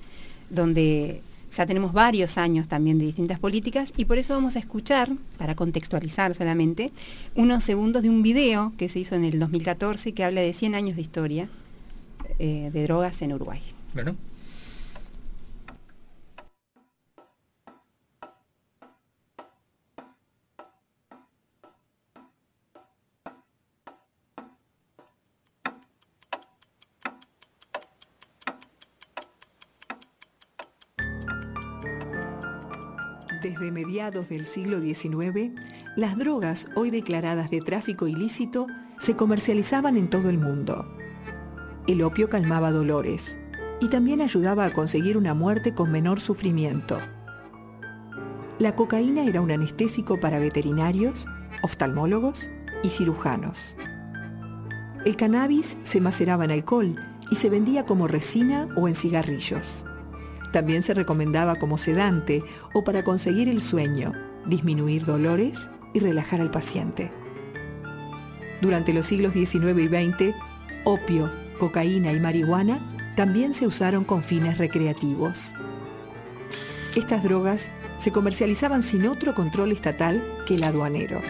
[0.49, 5.09] donde ya tenemos varios años también de distintas políticas y por eso vamos a escuchar,
[5.37, 6.91] para contextualizar solamente,
[7.35, 10.75] unos segundos de un video que se hizo en el 2014 que habla de 100
[10.75, 11.49] años de historia
[12.37, 13.61] eh, de drogas en Uruguay.
[33.49, 35.59] Desde mediados del siglo XIX,
[35.95, 38.67] las drogas, hoy declaradas de tráfico ilícito,
[38.99, 40.85] se comercializaban en todo el mundo.
[41.87, 43.39] El opio calmaba dolores
[43.81, 46.99] y también ayudaba a conseguir una muerte con menor sufrimiento.
[48.59, 51.25] La cocaína era un anestésico para veterinarios,
[51.63, 52.51] oftalmólogos
[52.83, 53.75] y cirujanos.
[55.05, 56.95] El cannabis se maceraba en alcohol
[57.31, 59.85] y se vendía como resina o en cigarrillos.
[60.51, 64.13] También se recomendaba como sedante o para conseguir el sueño,
[64.45, 67.11] disminuir dolores y relajar al paciente.
[68.61, 70.35] Durante los siglos XIX y XX,
[70.83, 72.79] opio, cocaína y marihuana
[73.15, 75.53] también se usaron con fines recreativos.
[76.95, 81.21] Estas drogas se comercializaban sin otro control estatal que el aduanero.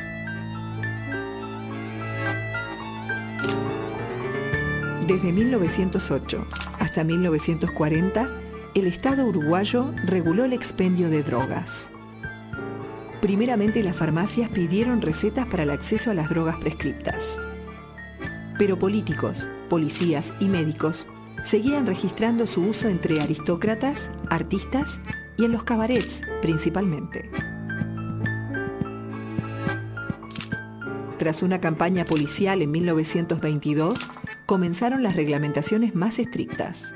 [5.07, 6.45] Desde 1908
[6.79, 8.29] hasta 1940,
[8.75, 11.89] el Estado uruguayo reguló el expendio de drogas.
[13.21, 17.41] Primeramente las farmacias pidieron recetas para el acceso a las drogas prescriptas.
[18.57, 21.07] Pero políticos, policías y médicos
[21.45, 24.99] seguían registrando su uso entre aristócratas, artistas
[25.37, 27.29] y en los cabarets principalmente.
[31.17, 34.09] Tras una campaña policial en 1922,
[34.45, 36.93] comenzaron las reglamentaciones más estrictas.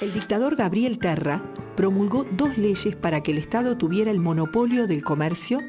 [0.00, 1.40] El dictador Gabriel Terra
[1.76, 5.60] promulgó dos leyes para que el Estado tuviera el monopolio del comercio,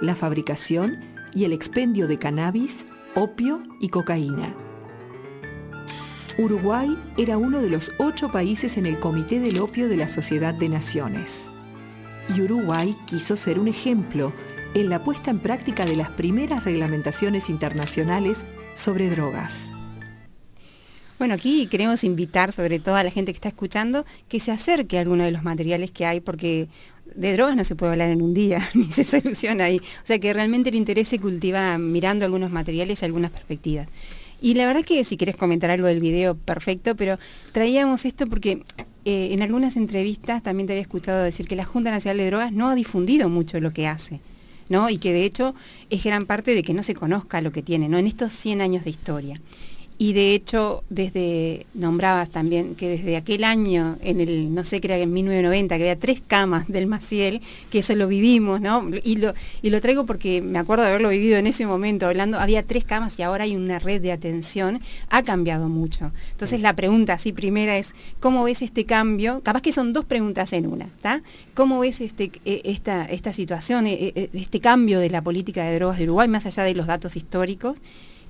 [0.00, 0.98] la fabricación
[1.32, 4.54] y el expendio de cannabis, opio y cocaína.
[6.38, 10.54] Uruguay era uno de los ocho países en el Comité del Opio de la Sociedad
[10.54, 11.48] de Naciones.
[12.34, 14.32] Y Uruguay quiso ser un ejemplo
[14.74, 19.72] en la puesta en práctica de las primeras reglamentaciones internacionales sobre drogas.
[21.18, 24.98] Bueno, aquí queremos invitar sobre todo a la gente que está escuchando que se acerque
[24.98, 26.68] a alguno de los materiales que hay, porque
[27.12, 29.78] de drogas no se puede hablar en un día, ni se soluciona ahí.
[29.78, 33.88] O sea que realmente el interés se cultiva mirando algunos materiales, algunas perspectivas.
[34.40, 37.18] Y la verdad que si quieres comentar algo del video, perfecto, pero
[37.50, 38.62] traíamos esto porque
[39.04, 42.52] eh, en algunas entrevistas también te había escuchado decir que la Junta Nacional de Drogas
[42.52, 44.20] no ha difundido mucho lo que hace.
[44.68, 44.90] ¿no?
[44.90, 45.54] Y que de hecho
[45.90, 47.96] es gran parte de que no se conozca lo que tiene, ¿no?
[47.96, 49.40] En estos 100 años de historia.
[50.00, 54.96] Y de hecho, desde, nombrabas también que desde aquel año, en el, no sé, creo
[54.96, 58.88] que en 1990, que había tres camas del Maciel, que eso lo vivimos, ¿no?
[59.02, 62.38] Y lo, y lo traigo porque me acuerdo de haberlo vivido en ese momento, hablando,
[62.38, 66.12] había tres camas y ahora hay una red de atención, ha cambiado mucho.
[66.30, 69.40] Entonces la pregunta así primera es, ¿cómo ves este cambio?
[69.42, 71.22] Capaz que son dos preguntas en una, ¿está?
[71.54, 75.74] ¿Cómo ves este, e, esta, esta situación, e, e, este cambio de la política de
[75.74, 77.80] drogas de Uruguay, más allá de los datos históricos?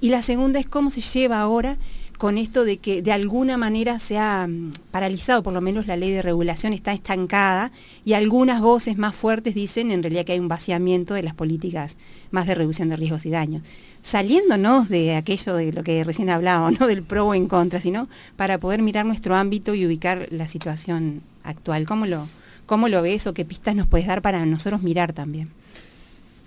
[0.00, 1.76] Y la segunda es cómo se lleva ahora
[2.18, 5.96] con esto de que de alguna manera se ha mm, paralizado, por lo menos la
[5.96, 7.70] ley de regulación está estancada
[8.04, 11.96] y algunas voces más fuertes dicen en realidad que hay un vaciamiento de las políticas
[12.32, 13.62] más de reducción de riesgos y daños.
[14.02, 18.08] Saliéndonos de aquello de lo que recién hablábamos, no del pro o en contra, sino
[18.36, 21.86] para poder mirar nuestro ámbito y ubicar la situación actual.
[21.86, 22.26] ¿Cómo lo,
[22.66, 25.50] cómo lo ves o qué pistas nos puedes dar para nosotros mirar también?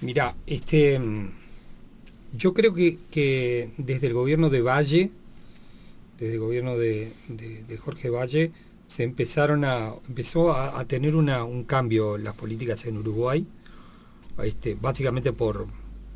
[0.02, 1.30] Mira, este mm,
[2.34, 5.12] yo creo que, desde el gobierno de Valle,
[6.18, 7.12] desde el gobierno de,
[7.80, 8.52] Jorge Valle,
[8.88, 13.46] se empezaron a, empezó a, tener un cambio las políticas en Uruguay,
[14.44, 15.68] este, básicamente por,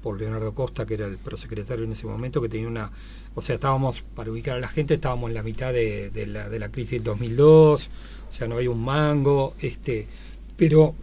[0.01, 2.91] por Leonardo Costa, que era el prosecretario en ese momento, que tenía una,
[3.33, 6.59] o sea, estábamos, para ubicar a la gente, estábamos en la mitad de, la, de
[6.59, 7.89] la, crisis del 2002,
[8.29, 10.07] o sea, no había un mango, este,
[10.55, 10.95] pero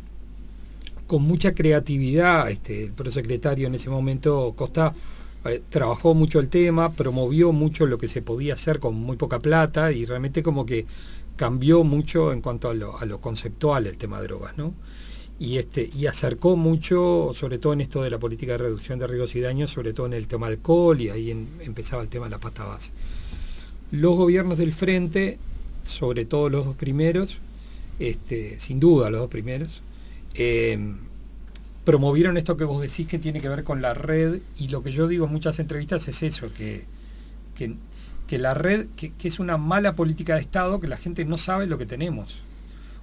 [1.13, 4.95] con mucha creatividad, este, el prosecretario en ese momento, Costa,
[5.45, 9.39] eh, trabajó mucho el tema, promovió mucho lo que se podía hacer con muy poca
[9.39, 10.87] plata y realmente como que
[11.37, 14.73] cambió mucho en cuanto a lo, conceptual el tema de drogas, ¿no?
[15.39, 19.07] Y, este, y acercó mucho, sobre todo en esto de la política de reducción de
[19.07, 22.31] riesgos y daños, sobre todo en el tema alcohol y ahí empezaba el tema de
[22.31, 22.91] la pasta base.
[23.91, 25.39] Los gobiernos del frente,
[25.83, 27.37] sobre todo los dos primeros,
[27.99, 29.83] este, sin duda los dos primeros,
[30.35, 30.79] eh,
[31.85, 34.93] promovieron esto que vos decís que tiene que ver con la red y lo que
[34.93, 36.87] yo digo en muchas entrevistas es eso, que,
[37.57, 41.67] que, la red, que, es una mala política de Estado, que la gente no sabe
[41.67, 42.41] lo que tenemos.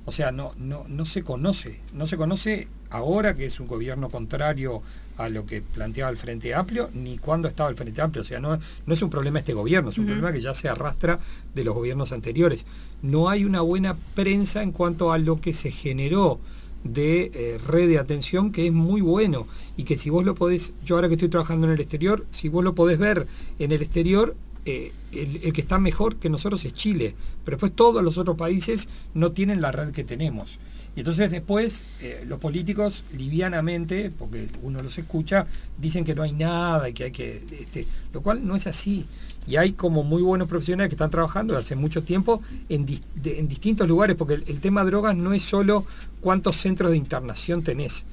[0.06, 4.10] O sea, no, no, no se conoce, no se conoce ahora que es un gobierno
[4.10, 4.82] contrario
[5.18, 8.24] a lo que planteaba el Frente Amplio, ni cuando estaba el Frente Amplio.
[8.24, 10.68] O sea, no, no es un problema este gobierno, es un problema que ya se
[10.68, 11.20] arrastra
[11.54, 12.65] de los gobiernos anteriores.
[13.04, 16.39] No hay una buena prensa en cuanto a lo que se generó
[16.84, 20.74] de eh, red de atención que es muy bueno y que si vos lo podés,
[20.86, 23.28] yo ahora que estoy trabajando en el exterior, si vos lo podés ver
[23.60, 28.04] en el exterior, eh, el, que está mejor que nosotros es Chile, pero después todos
[28.04, 30.60] los otros países no tienen la red que tenemos.
[30.95, 35.45] Y entonces después eh, los políticos livianamente, porque uno los escucha,
[35.78, 37.43] dicen que no hay nada y que hay que...
[37.52, 39.06] Este, lo cual no es así
[39.49, 44.15] y hay como muy buenos profesionales que están trabajando hace mucho tiempo en, distintos lugares,
[44.15, 45.86] porque el, tema de drogas no es solo
[46.21, 48.06] cuántos centros de internación tenés.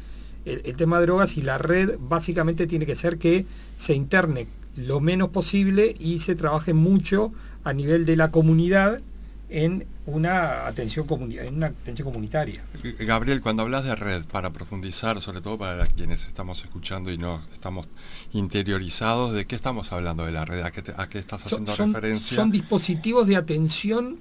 [0.46, 3.44] El, tema de drogas y la red básicamente tiene que ser que
[3.76, 7.32] se interne lo menos posible y se trabaje mucho
[7.64, 9.02] a nivel de la comunidad
[9.48, 12.64] en una atención, comuni- en una atención comunitaria.
[12.98, 17.40] Gabriel, cuando hablas de red, para profundizar, sobre todo para quienes estamos escuchando y no
[17.52, 17.86] estamos
[18.32, 20.62] interiorizados, ¿de qué estamos hablando de la red?
[20.62, 22.36] ¿A qué, te- a qué estás haciendo son- referencia?
[22.36, 24.18] son dispositivos de atención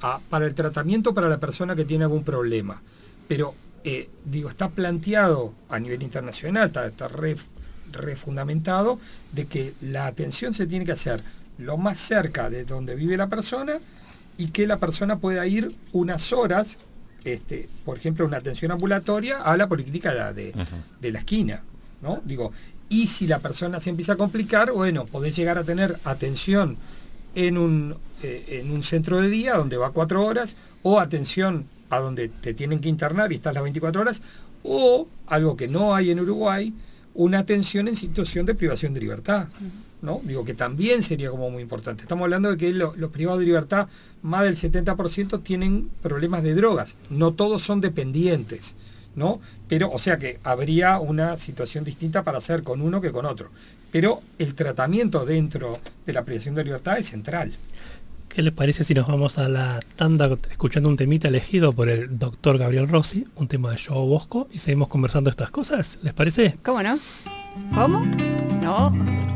[0.00, 2.82] a- para el tratamiento para la persona que tiene algún problema.
[3.28, 7.36] Pero, eh, digo, está planteado a nivel internacional, está, está re,
[7.92, 8.98] re fundamentado,
[9.32, 11.22] de que la atención se tiene que hacer
[11.58, 13.78] lo más cerca de donde vive la persona
[14.38, 16.78] y que la persona pueda ir unas horas,
[17.24, 20.52] este, por ejemplo, una atención ambulatoria a la policlínica de, la- de-
[21.00, 21.62] de la esquina.
[22.00, 22.22] ¿no?
[22.24, 22.52] Digo,
[22.88, 26.76] y si la persona se empieza a complicar, bueno, podés llegar a tener atención
[27.34, 31.98] en un, eh, en un centro de día donde va cuatro horas, o atención a
[31.98, 34.22] donde te tienen que internar y estás las 24 horas,
[34.62, 36.72] o algo que no hay en Uruguay,
[37.14, 39.48] una atención en situación de privación de libertad.
[40.02, 40.20] ¿No?
[40.24, 42.02] Digo que también sería como muy importante.
[42.02, 43.88] Estamos hablando de que lo- los privados de libertad,
[44.22, 46.94] más del 70% tienen problemas de drogas.
[47.10, 48.74] No todos son dependientes.
[49.16, 49.40] ¿no?
[49.66, 53.50] Pero, o sea que habría una situación distinta para hacer con uno que con otro.
[53.90, 57.52] Pero el tratamiento dentro de la privación de libertad es central.
[58.28, 62.16] ¿Qué les parece si nos vamos a la tanda escuchando un temita elegido por el
[62.16, 65.98] doctor Gabriel Rossi, un tema de Joe Bosco, y seguimos conversando estas cosas?
[66.02, 66.56] ¿Les parece?
[66.62, 66.96] ¿Cómo no?
[67.74, 68.04] ¿Cómo?
[68.62, 69.27] No.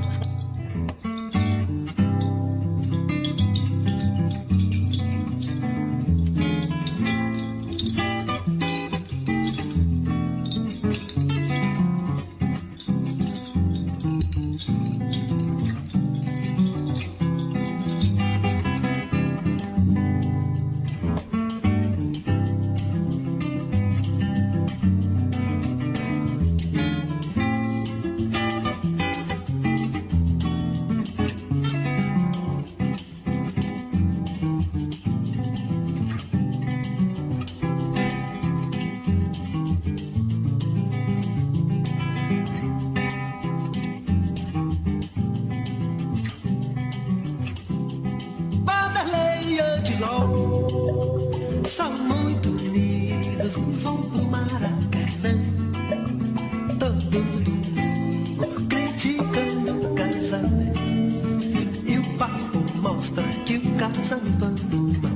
[64.12, 65.11] santo en tu mano.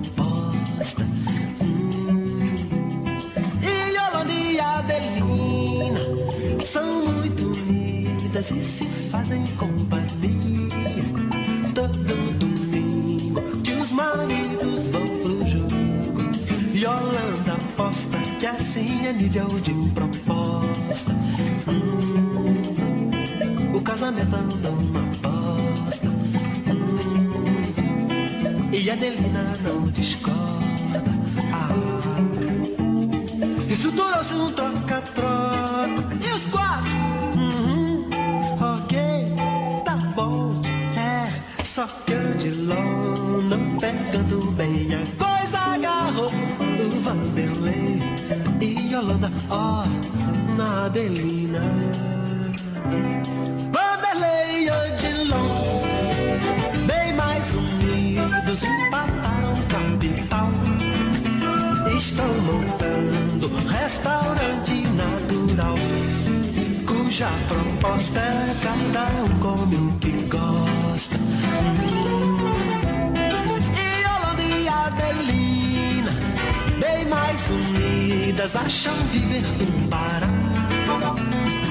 [78.67, 80.35] Acham viver um barato.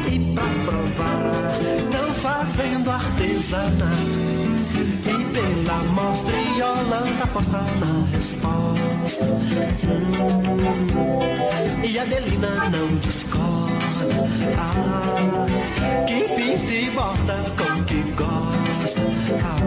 [0.10, 4.56] E pra provar, estão fazendo artesanato.
[5.04, 9.26] E pela mostra, Yolanda aposta na resposta.
[11.84, 14.30] E Adelina não discorda.
[14.58, 15.46] Ah,
[16.08, 19.02] que pinta e bota com que gosta.
[19.44, 19.60] Ah,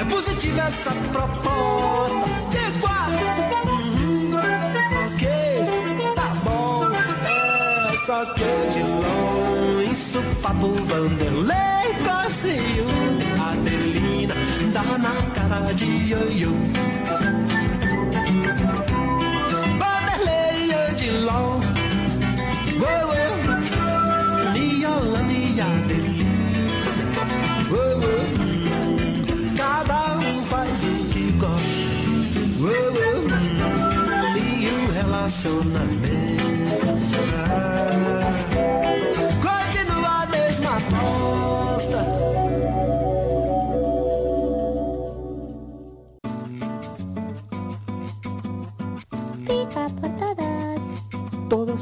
[0.00, 2.47] é positiva essa proposta.
[8.18, 9.94] Só que o de longe,
[10.42, 11.88] papo Vanderlei
[12.32, 13.26] ciúme.
[13.40, 14.34] Adelina
[14.72, 16.50] dá na cara de ioiô.
[19.78, 21.60] Vanderlei Odilon
[22.80, 23.34] Uou, uou.
[24.56, 24.84] E
[25.60, 25.68] Adelina
[27.70, 28.22] Uou, uou.
[29.56, 31.86] Cada um faz o que gosta
[32.58, 33.20] Uou, uou.
[34.36, 36.47] E o relacionamento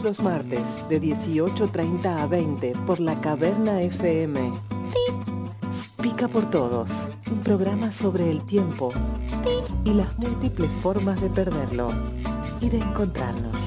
[0.07, 4.53] los martes de 18.30 a 20 por la Caverna FM.
[6.01, 8.91] Pica por todos, un programa sobre el tiempo
[9.85, 11.89] y las múltiples formas de perderlo
[12.61, 13.59] y de encontrarnos.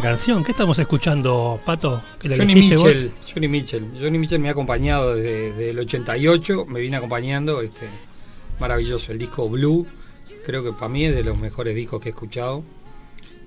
[0.00, 0.44] Canción.
[0.44, 2.02] ¿Qué estamos escuchando, Pato?
[2.18, 2.84] Que la Johnny vos.
[2.84, 3.90] Mitchell, Johnny Mitchell.
[4.00, 7.88] Johnny Mitchell me ha acompañado desde, desde el 88, me viene acompañando, este,
[8.58, 9.86] maravilloso, el disco Blue,
[10.44, 12.62] creo que para mí es de los mejores discos que he escuchado.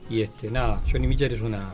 [0.09, 1.73] Y este, nada, Johnny Mitchell es una,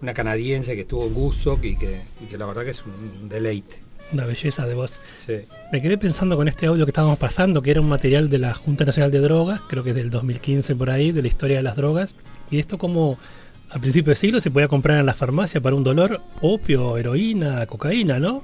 [0.00, 3.28] una canadiense que estuvo en Woodstock y que, y que la verdad que es un
[3.28, 3.80] deleite.
[4.12, 5.00] Una belleza de voz.
[5.16, 5.40] Sí.
[5.72, 8.54] Me quedé pensando con este audio que estábamos pasando, que era un material de la
[8.54, 11.62] Junta Nacional de Drogas, creo que es del 2015 por ahí, de la historia de
[11.62, 12.14] las drogas.
[12.50, 13.18] Y esto como
[13.74, 17.64] a principios de siglo se podía comprar en la farmacia para un dolor opio, heroína,
[17.66, 18.42] cocaína, ¿no?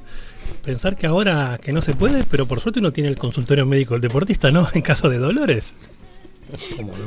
[0.64, 3.94] Pensar que ahora que no se puede, pero por suerte uno tiene el consultorio médico
[3.94, 4.68] del deportista, ¿no?
[4.74, 5.74] En caso de dolores.
[6.76, 7.04] ¿Cómo no?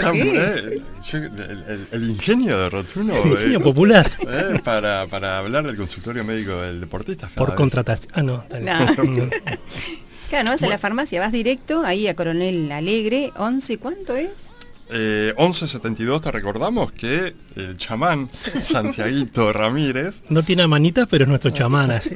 [0.00, 0.36] Lo Ah, que es.
[0.38, 4.08] eh, yo- el, el- el ingenio de Rotuno El ingenio eh, popular.
[4.20, 7.28] eh, para, para hablar del consultorio médico del deportista.
[7.34, 7.56] Por vez.
[7.56, 8.12] contratación.
[8.14, 8.22] Ah.
[8.22, 8.44] No.
[8.48, 9.04] Claro,
[10.44, 14.30] no vas a la farmacia, vas directo ahí a Coronel Alegre, 11, ¿cuánto es?
[14.90, 18.28] Eh, 1172 te recordamos que el chamán
[18.62, 21.90] Santiaguito Ramírez, No tiene manitas, pero es nuestro chamán.
[21.90, 22.10] así.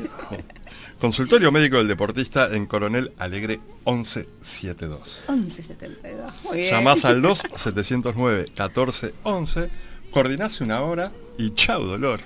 [1.01, 5.25] consultorio médico del deportista en Coronel Alegre 1172.
[5.29, 6.33] 1172.
[6.45, 6.71] Muy bien.
[6.73, 9.71] Llamás al 2 709 14 11,
[10.11, 12.21] coordinás una hora y chau dolor.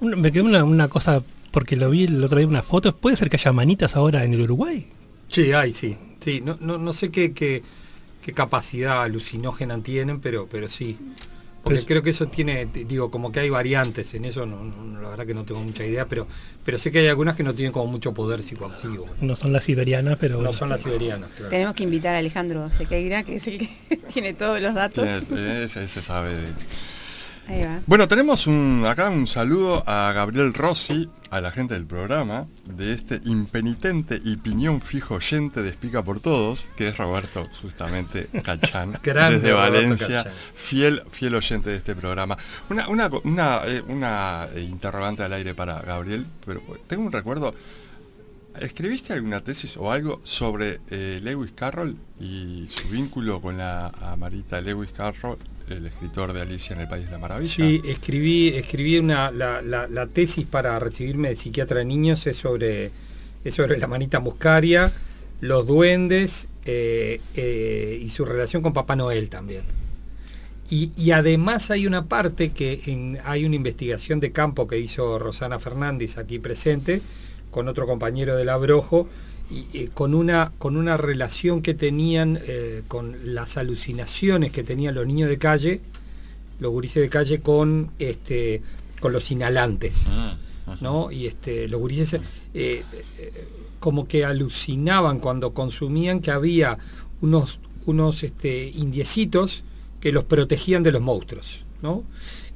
[0.00, 2.96] Una- Me quedó una, una cosa, porque lo vi el otro día una foto.
[2.96, 4.88] ¿Puede ser que haya manitas ahora en el Uruguay?
[5.28, 5.96] Sí, hay, sí.
[6.20, 7.62] Sí, no, no, no sé qué, qué,
[8.26, 10.98] qué capacidad alucinógena tienen, pero, pero sí.
[11.62, 15.00] Porque Pues- creo que eso tiene, digo, como que hay variantes en eso, no, no-
[15.00, 16.26] la verdad que no tengo mucha idea, pero,
[16.64, 19.04] pero sé que hay algunas que no tienen como mucho poder psicoactivo.
[19.20, 20.34] No son las siberianas, pero...
[20.34, 20.52] No bueno.
[20.52, 21.50] son las siberianas, claro.
[21.50, 23.68] Tenemos que invitar a Alejandro Sequeira, que es el que
[24.12, 25.06] tiene todos los datos.
[25.06, 26.32] Ese, ese sabe.
[27.48, 27.80] Ahí va.
[27.86, 32.92] Bueno, tenemos un, acá un saludo a Gabriel Rossi, a la gente del programa, de
[32.92, 38.98] este impenitente y piñón fijo oyente de Explica por Todos, que es Roberto justamente Cachán,
[39.02, 40.32] desde Roberto Valencia, Cachán.
[40.54, 42.36] fiel, fiel oyente de este programa.
[42.70, 47.54] Una, una, una, eh, una, eh, interrogante al aire para Gabriel, pero tengo un recuerdo.
[48.60, 54.62] ¿Escribiste alguna tesis o algo sobre eh, Lewis Carroll y su vínculo con la Amarita
[54.62, 55.36] Lewis Carroll,
[55.68, 57.54] el escritor de Alicia en el País de la Maravilla?
[57.54, 62.90] Sí, escribí, escribí una, la, tesis para recibirme de psiquiatra de niños es sobre,
[63.44, 64.92] es sobre la manita muscaria,
[65.40, 69.62] los duendes eh, eh, y su relación con Papá Noel también.
[70.68, 75.58] Y, y además hay una parte que hay una investigación de campo que hizo Rosana
[75.58, 77.00] Fernández aquí presente,
[77.50, 79.08] con otro compañero del Abrojo,
[79.50, 84.94] y, eh, con, una, con una relación que tenían eh, con las alucinaciones que tenían
[84.94, 85.80] los niños de calle,
[86.58, 88.62] los gurises de calle con este
[89.00, 90.06] con los inhalantes
[90.80, 91.12] ¿no?
[91.12, 92.20] y este los gurises
[92.54, 92.82] eh,
[93.78, 96.78] como que alucinaban cuando consumían que había
[97.20, 99.64] unos unos este indiecitos
[100.00, 102.04] que los protegían de los monstruos ¿no?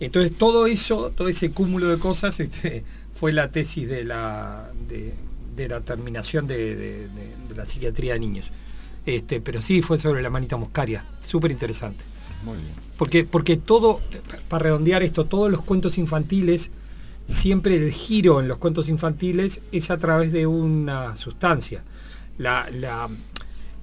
[0.00, 5.12] entonces todo eso todo ese cúmulo de cosas este, fue la tesis de la de,
[5.62, 8.50] de la terminación de, de- de- de la psiquiatría de niños
[9.06, 12.04] este pero sí fue sobre la manita muscaria súper interesante
[12.44, 12.68] Muy bien.
[12.98, 14.00] porque, porque todo,
[14.48, 16.70] para redondear esto, todos los cuentos infantiles,
[17.26, 21.82] siempre el giro en los cuentos infantiles es a través de una sustancia.
[22.38, 23.08] La, la,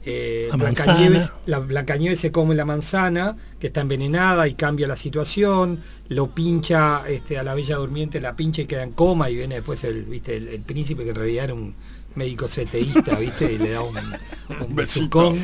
[0.10, 4.96] eh, La Blancanieves, la Blancanieves se come la manzana, que está envenenada y cambia la
[4.96, 9.36] situación, lo pincha este, a la Bella Durmiente, la pincha y queda en coma y
[9.36, 10.38] viene después el, ¿viste?
[10.38, 11.76] el, el príncipe que en realidad era un
[12.16, 13.52] médico seteísta, ¿viste?
[13.54, 13.96] y le da un,
[14.68, 15.38] un besucón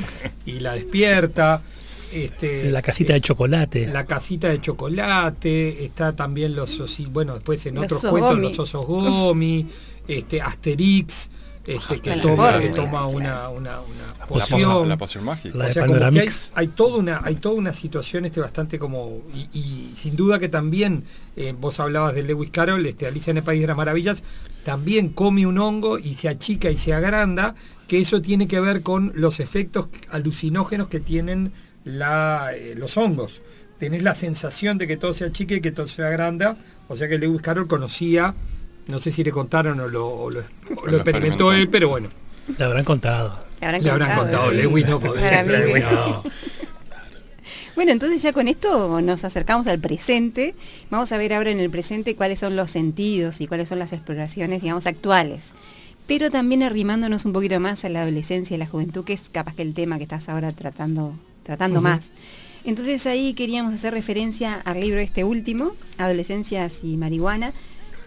[0.45, 1.61] y la despierta.
[2.13, 3.87] Este, La casita de chocolate.
[3.87, 6.79] la casita de chocolate, está también los
[7.11, 8.41] bueno, después en Los otros cuentos gomi.
[8.47, 9.65] los osos gomi,
[10.07, 11.29] este, Asterix,
[11.65, 13.79] este, que, toma, que una, una,
[14.27, 14.89] poción.
[14.89, 15.57] la poción mágica.
[15.57, 19.21] La O sea, como que hay, toda una hay toda una situación este bastante como
[19.33, 21.05] y, y sin duda que también
[21.37, 24.23] eh, vos hablabas de Lewis Carroll este Alicia en el País de las Maravillas
[24.65, 27.55] también come un hongo y se achica y se agranda
[27.87, 31.53] que eso tiene que ver con los efectos alucinógenos que tienen
[31.85, 33.41] la, eh, los hongos
[33.79, 36.57] tenés la sensación de que todo se achica y que todo se agranda
[36.89, 38.35] o sea que Lewis Carroll conocía
[38.87, 40.43] no sé si le contaron o lo, o lo-
[40.77, 42.09] o lo experimentó él pero bueno
[42.57, 43.45] Le habrán contado.
[43.61, 44.55] Le habrán le habrán contado ¿eh?
[44.55, 46.23] Lewis no podía Lewis no.
[47.75, 50.53] Bueno, entonces ya con esto nos acercamos al presente.
[50.91, 53.93] Vamos a ver ahora en el presente cuáles son los sentidos y cuáles son las
[53.93, 55.51] exploraciones, digamos, actuales.
[56.05, 59.55] Pero también arrimándonos un poquito más a la adolescencia y la juventud, que es capaz
[59.55, 61.13] que el tema que estás ahora tratando,
[61.43, 62.11] tratando más.
[62.63, 67.53] Entonces ahí queríamos hacer referencia al libro este último, Adolescencias y Marihuana,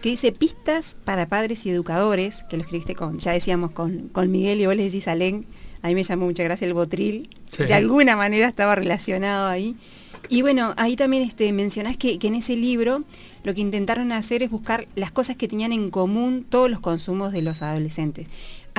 [0.07, 4.31] que dice pistas para padres y educadores, que lo escribiste con, ya decíamos, con, con
[4.31, 5.45] Miguel y vos le decís a Len,
[5.81, 7.65] a mí me llamó mucha gracia el botril, Sí.
[7.65, 9.75] de alguna manera estaba relacionado ahí.
[10.29, 13.03] Y bueno, ahí también este, mencionás que, que en ese libro
[13.43, 17.33] lo que intentaron hacer es buscar las cosas que tenían en común todos los consumos
[17.33, 18.27] de los adolescentes.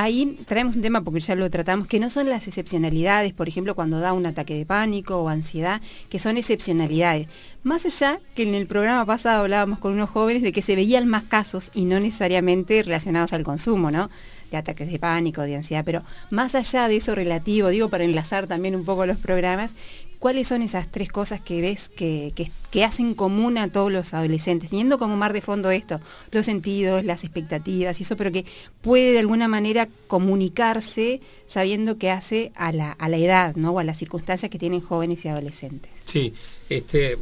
[0.01, 3.74] Ahí traemos un tema, porque ya lo tratamos, que no son las excepcionalidades, por ejemplo,
[3.74, 7.26] cuando da un ataque de pánico o ansiedad, que son excepcionalidades.
[7.64, 11.09] Más allá que en el programa pasado hablábamos con unos jóvenes de que se veían
[11.09, 14.09] más casos y no necesariamente relacionados al consumo, ¿no?
[14.53, 18.46] de ataques de pánico, de ansiedad, pero más allá de eso relativo, digo para enlazar
[18.46, 19.72] también un poco los programas,
[20.19, 22.51] ¿cuáles son esas tres cosas que ves que, que-
[22.85, 24.71] hacen común a todos los adolescentes?
[24.71, 26.01] Teniendo como mar de fondo esto,
[26.31, 28.45] los sentidos, las expectativas y eso, pero que
[28.83, 33.73] puede de alguna manera comunicarse sabiendo que hace a la, a la edad, ¿no?
[33.73, 35.91] O a las circunstancias que tienen jóvenes y adolescentes.
[36.05, 36.33] Sí,
[36.69, 37.16] este,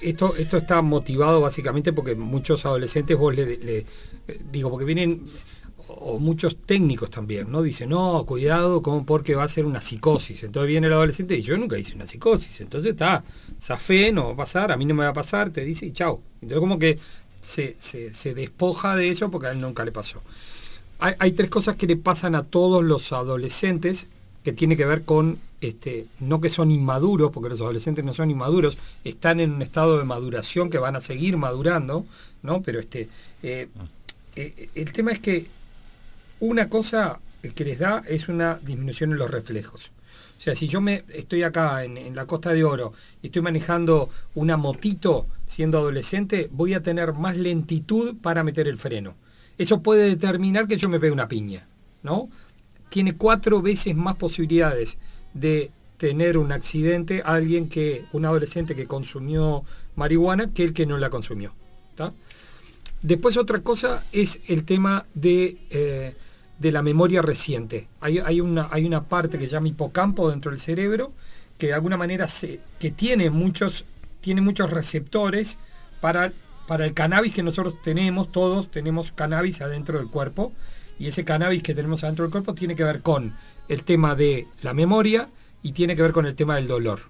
[0.00, 3.86] esto, esto está motivado básicamente porque muchos adolescentes vos le, le-
[4.50, 5.22] digo, porque vienen,
[5.88, 7.62] o muchos técnicos también, ¿no?
[7.62, 10.42] Dicen, no, cuidado con, porque va a ser una psicosis.
[10.44, 12.60] Entonces viene el adolescente y yo nunca hice una psicosis.
[12.60, 13.22] Entonces está,
[13.58, 15.86] esa fe no va a pasar, a mí no me va a pasar, te dice
[15.86, 16.20] y chao.
[16.42, 16.98] Entonces como que
[17.40, 20.22] se, se- se despoja de eso porque a él nunca le pasó.
[20.98, 24.06] Hay, hay tres cosas que le pasan a todos los adolescentes
[24.42, 28.30] que tiene que ver con, este, no que son inmaduros, porque los adolescentes no son
[28.30, 32.04] inmaduros, están en un estado de maduración que van a seguir madurando,
[32.42, 32.62] ¿no?
[32.62, 33.08] Pero este,
[33.42, 33.68] eh,
[34.36, 35.46] eh, el tema es que
[36.44, 37.20] una cosa
[37.54, 39.90] que les da es una disminución en los reflejos.
[40.38, 42.92] O sea, si yo me estoy acá en, la Costa de Oro
[43.22, 48.76] y estoy manejando una motito siendo adolescente, voy a tener más lentitud para meter el
[48.76, 49.14] freno.
[49.56, 51.66] Eso puede determinar que yo me pegue una piña,
[52.02, 52.28] ¿no?
[52.90, 54.98] Tiene cuatro veces más posibilidades
[55.32, 59.64] de tener un accidente alguien que un adolescente que consumió
[59.96, 61.54] marihuana que el que no la consumió.
[63.04, 66.14] Después otra cosa es el tema de, eh,
[66.58, 67.88] de la memoria reciente.
[68.00, 71.12] Hay, hay una, hay una parte que se llama hipocampo dentro del cerebro
[71.58, 73.84] que de alguna manera se, que tiene muchos,
[74.20, 75.58] tiene muchos receptores
[76.00, 76.32] para,
[76.66, 80.52] para el cannabis que nosotros tenemos, todos tenemos cannabis adentro del cuerpo,
[80.98, 83.34] y ese cannabis que tenemos adentro del cuerpo tiene que ver con
[83.68, 85.28] el tema de la memoria
[85.62, 87.00] y tiene que ver con el tema del dolor.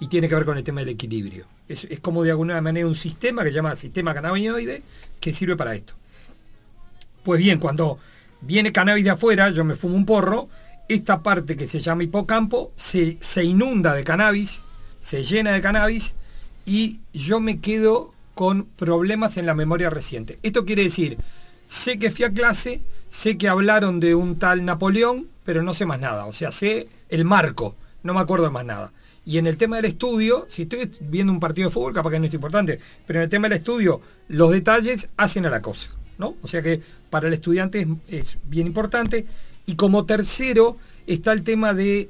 [0.00, 1.46] Y tiene que ver con el tema del equilibrio.
[1.68, 4.82] Es, es como de alguna manera un sistema que se llama sistema cannabinoide
[5.20, 5.94] que sirve para esto.
[7.24, 7.98] Pues bien, cuando
[8.40, 10.48] viene cannabis de afuera, yo me fumo un porro,
[10.88, 14.62] esta parte que se llama hipocampo se, se inunda de cannabis,
[15.00, 16.14] se llena de cannabis
[16.64, 20.38] y yo me quedo con problemas en la memoria reciente.
[20.42, 21.18] Esto quiere decir,
[21.66, 22.80] sé que fui a clase,
[23.10, 26.26] sé que hablaron de un tal Napoleón, pero no sé más nada.
[26.26, 28.92] O sea, sé el marco, no me acuerdo más nada.
[29.24, 32.20] Y en el tema del estudio, si estoy viendo un partido de fútbol, capaz que
[32.20, 35.90] no es importante, pero en el tema del estudio, los detalles hacen a la cosa.
[36.18, 36.34] ¿No?
[36.42, 39.24] O sea que para el estudiante es, es bien importante.
[39.66, 42.08] Y como tercero está el tema de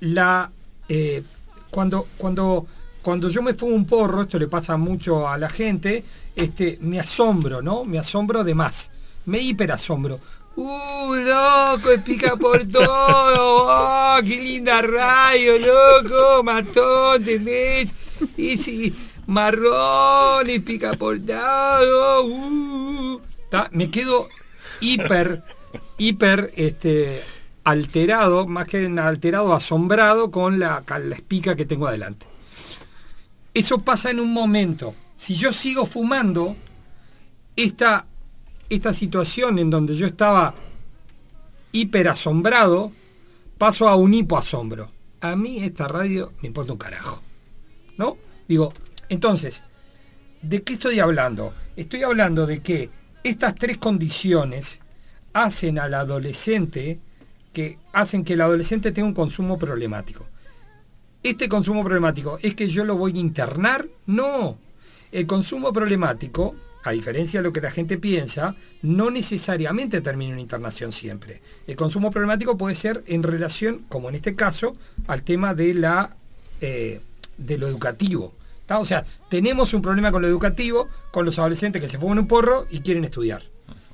[0.00, 0.50] la...
[0.88, 1.22] eh,
[1.70, 2.66] cuando, cuando,
[3.02, 7.00] cuando yo me fumo un porro, esto le pasa mucho a la gente, este, me
[7.00, 7.84] asombro, ¿no?
[7.84, 8.90] Me asombro de más.
[9.26, 10.20] Me hiperasombro.
[10.56, 11.90] ¡Uh, loco!
[11.90, 12.86] Explica por todo.
[12.88, 16.42] ¡Oh, qué linda radio, loco!
[16.42, 17.94] Mató, ¿entendés?
[18.38, 18.94] Y si
[19.26, 22.24] marrón, explica por todo.
[22.24, 23.20] Uh,
[23.70, 24.28] Me quedo
[24.80, 25.42] hiper,
[25.98, 27.22] hiper, este,
[27.64, 32.26] alterado, más que alterado, asombrado con la, la espica que tengo adelante.
[33.54, 34.94] Eso pasa en un momento.
[35.14, 36.56] Si yo sigo fumando,
[37.56, 38.06] esta,
[38.68, 40.54] esta situación en donde yo estaba
[41.72, 42.92] hiper asombrado,
[43.58, 44.90] paso a un hipoasombro.
[45.20, 47.22] A mí esta radio me importa un carajo.
[47.96, 48.18] ¿No?
[48.46, 48.72] Digo,
[49.08, 49.62] entonces,
[50.42, 51.54] ¿de qué estoy hablando?
[51.76, 52.90] Estoy hablando de que
[53.28, 54.80] estas tres condiciones
[55.32, 56.98] hacen al adolescente
[57.52, 60.26] que hacen que el adolescente tenga un consumo problemático.
[61.22, 64.58] Este consumo problemático es que yo lo voy a internar, no.
[65.10, 66.54] El consumo problemático,
[66.84, 71.40] a diferencia de lo que la gente piensa, no necesariamente termina en internación siempre.
[71.66, 74.76] El consumo problemático puede ser en relación, como en este caso,
[75.08, 76.16] al tema de la
[76.60, 77.00] eh,
[77.38, 78.34] de lo educativo.
[78.68, 82.26] O sea, tenemos un problema con lo educativo, con los adolescentes que se fuman un
[82.26, 83.42] porro y quieren estudiar.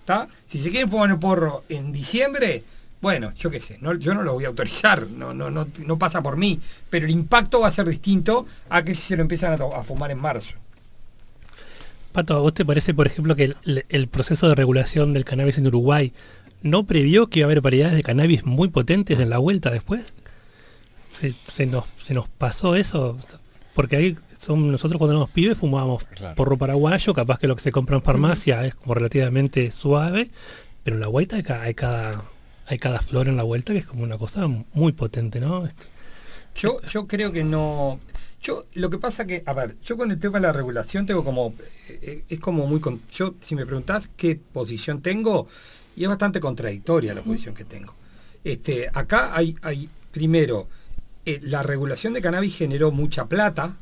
[0.05, 0.29] ¿tá?
[0.47, 2.65] Si se quieren fumar un porro en diciembre,
[3.01, 6.23] bueno, yo qué sé, yo no lo voy a autorizar, no, no, no, no pasa
[6.23, 9.61] por mí, pero el impacto va a ser distinto a que si se lo empiezan
[9.61, 10.55] a, fumar en marzo.
[12.13, 13.55] Pato, ¿a vos te parece, por ejemplo, que
[13.89, 16.13] el, proceso de regulación del cannabis en Uruguay
[16.63, 20.13] no previó que iba a haber variedades de cannabis muy potentes en la vuelta después?
[21.11, 23.19] ¿Se, se nos, se nos pasó eso?
[23.75, 26.35] Porque ahí son, nosotros cuando éramos pibes fumábamos Claro.
[26.35, 30.31] porro paraguayo, capaz que lo que se compra en farmacia es como relativamente suave,
[30.83, 32.25] pero en la vuelta hay, ca- hay cada
[32.67, 35.67] hay cada flor en la vuelta que es como una cosa muy potente, ¿no?
[35.67, 35.85] Este,
[36.55, 37.99] Yo, yo creo que no.
[38.41, 41.23] Yo, lo que pasa que, a ver, yo con el tema de la regulación tengo
[41.25, 41.55] como.
[41.89, 42.81] eh, es como muy.
[42.81, 45.49] con- yo, si me preguntás qué posición tengo,
[45.97, 47.95] y es bastante contradictoria la posición que tengo.
[48.45, 50.69] Este, acá hay, hay primero,
[51.27, 53.77] eh, la regulación de cannabis generó mucha plata,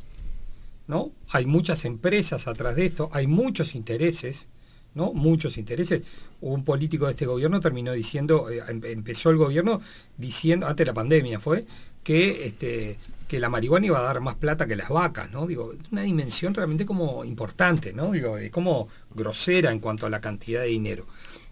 [0.91, 1.13] ¿no?
[1.31, 4.49] Hay muchas empresas atrás de esto, hay muchos intereses,
[4.95, 5.13] ¿no?
[5.13, 6.03] Muchos intereses.
[6.41, 9.81] Un político de este gobierno terminó diciendo, eh, em- empezó el gobierno
[10.19, 11.65] diciendo, antes de la pandemia fue,
[12.03, 15.47] que este que la marihuana iba a dar más plata que las vacas, ¿no?
[15.47, 18.11] Digo, una dimensión realmente como importante, ¿no?
[18.11, 21.07] Digo, es como grosera en cuanto a la cantidad de dinero.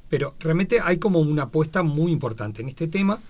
[0.08, 3.20] Pero realmente hay como una apuesta muy importante en este tema.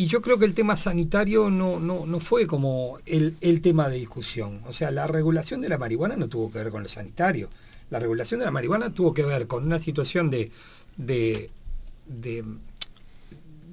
[0.00, 3.88] Y yo creo que el tema sanitario no, no, no fue como el, el tema
[3.88, 4.62] de discusión.
[4.66, 7.50] O sea, la regulación de la marihuana no tuvo que ver con lo sanitario.
[7.90, 10.52] La regulación de la marihuana tuvo que ver con una situación de,
[10.96, 11.50] de,
[12.06, 12.44] de,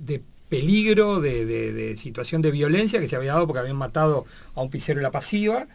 [0.03, 4.61] de peligro, de, de- situación de violencia que se había dado porque habían matado a
[4.61, 5.67] un pisero en la pasiva,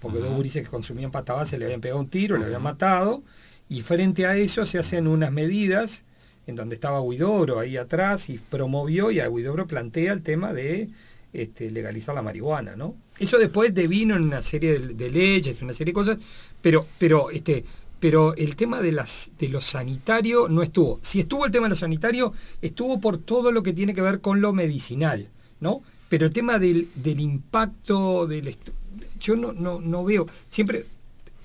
[0.00, 3.22] porque dos gurises que consumían pata base le habían pegado un tiro, le habían matado,
[3.68, 6.04] y frente a eso se hacen unas medidas
[6.46, 10.88] en donde estaba Guidobro ahí atrás y promovió y a Guidobro plantea el tema de
[11.32, 12.94] este, legalizar la marihuana, ¿no?
[13.18, 16.18] Eso después devino en una serie de, de leyes, una serie de cosas,
[16.62, 17.64] pero, pero, este,
[18.00, 20.98] pero el tema de, las, de lo sanitario no estuvo.
[21.02, 22.32] Si estuvo el tema de lo sanitario,
[22.62, 25.28] estuvo por todo lo que tiene que ver con lo medicinal,
[25.60, 25.82] ¿no?
[26.08, 28.56] Pero el tema del, del impacto del...
[29.18, 30.86] Yo no, no, no veo, siempre,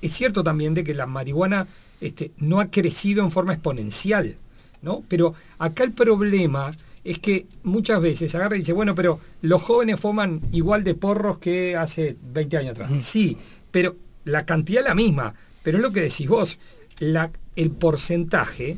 [0.01, 1.67] es cierto también de que la marihuana
[1.99, 4.37] este, no ha crecido en forma exponencial,
[4.81, 5.03] ¿no?
[5.07, 6.71] Pero acá el problema
[7.03, 11.39] es que muchas veces agarra y dice, bueno, pero los jóvenes fuman igual de porros
[11.39, 12.91] que hace 20 años atrás.
[13.03, 13.37] Sí,
[13.71, 15.33] pero la cantidad es la misma.
[15.63, 16.59] Pero es lo que decís vos,
[16.99, 18.77] la- el porcentaje,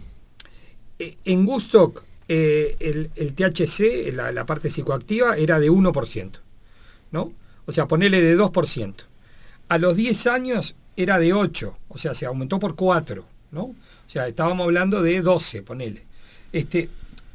[1.00, 6.32] eh, en Gustock eh, el, el THC, la, la parte psicoactiva, era de 1%,
[7.12, 7.34] ¿no?
[7.66, 8.94] O sea, ponele de 2%.
[9.70, 13.76] A los 10 años era de 8, o sea, se aumentó por 4, ¿no?
[14.06, 16.04] O sea, estábamos hablando de 12, ponele.
[16.52, 16.90] Este,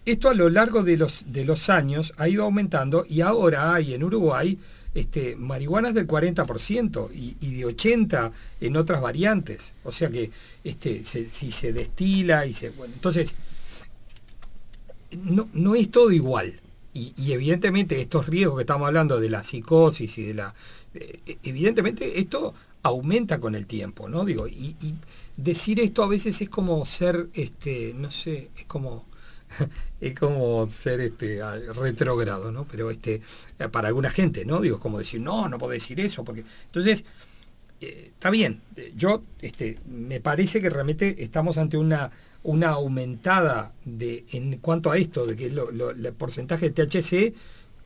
[0.05, 3.95] esto a lo largo de los, de los años ha ido aumentando y ahora hay
[3.95, 4.59] en Uruguay
[4.95, 9.75] este, marihuanas del 40% y, y de 80% en otras variantes.
[9.85, 10.31] O sea que
[10.65, 12.71] este, si se destila y se...
[12.71, 13.35] Bueno, entonces,
[15.23, 16.61] no, no es todo igual.
[16.95, 20.55] Y, y evidentemente estos riesgos que estamos hablando de la psicosis y de la...
[20.95, 24.25] eh, evidentemente esto aumenta con el tiempo, ¿no?
[24.25, 24.77] Digo, y,
[25.37, 29.07] decir esto a veces es como ser, este, no sé, es como
[30.01, 31.41] es como ser este
[31.73, 32.67] retrógrado, ¿no?
[32.67, 33.23] Pero este
[33.71, 34.61] para alguna gente, ¿no?
[34.61, 37.05] Digo, es como decir, no, no puedo decir eso, porque entonces
[37.81, 38.61] eh, está bien.
[38.97, 42.11] Yo este me parece que realmente estamos ante una
[42.43, 47.35] una aumentada de en cuanto a esto de que el porcentaje de THC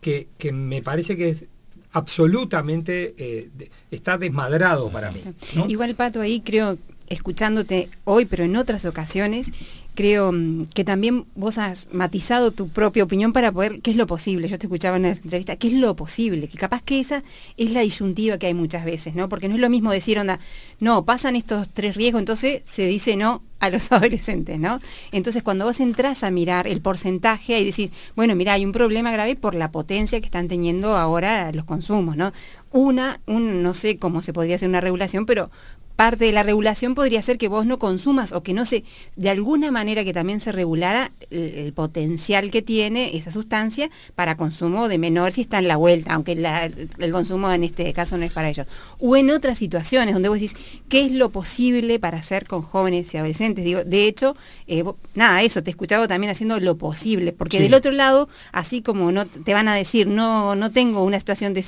[0.01, 1.47] que, que me parece que es
[1.93, 5.21] absolutamente eh, de- está desmadrado para mí.
[5.55, 5.67] ¿no?
[5.69, 6.79] Igual, Pato, ahí creo,
[7.09, 9.49] escuchándote hoy, pero en otras ocasiones,
[9.95, 14.07] creo mm, que también vos has matizado tu propia opinión para poder, ¿qué es lo
[14.07, 14.49] posible?
[14.49, 16.49] Yo te escuchaba en una entrevista, ¿qué es lo posible?
[16.49, 17.23] Que capaz que esa
[17.57, 19.29] es la disyuntiva que hay muchas veces, ¿no?
[19.29, 20.41] Porque no es lo mismo decir, onda,
[20.81, 24.81] no, pasan estos tres riesgos, entonces se dice no a los adolescentes, ¿no?
[25.13, 29.13] Entonces cuando vos entras a mirar el porcentaje y decís, bueno, mira, hay un problema
[29.13, 32.33] grave por la potencia que están teniendo ahora los consumos, ¿no?
[32.73, 35.51] Una, un, no sé cómo se podría hacer una regulación, pero
[35.97, 38.85] parte de la regulación podría ser que vos no consumas o que no se,
[39.17, 44.89] de alguna manera que también se regulara el, potencial que tiene esa sustancia para consumo
[44.89, 48.33] de menor si está en la vuelta, aunque el consumo en este caso no es
[48.33, 48.67] para ellos.
[48.99, 50.57] O en otras situaciones donde vos decís,
[50.89, 53.65] ¿qué es lo posible para hacer con jóvenes y adolescentes?
[53.65, 54.37] Digo, de hecho,
[54.79, 57.63] eh, nada, eso, te escuchaba también haciendo lo posible, porque Sí.
[57.65, 61.53] del otro lado, así como no te van a decir, no, no tengo una situación
[61.55, 61.63] de,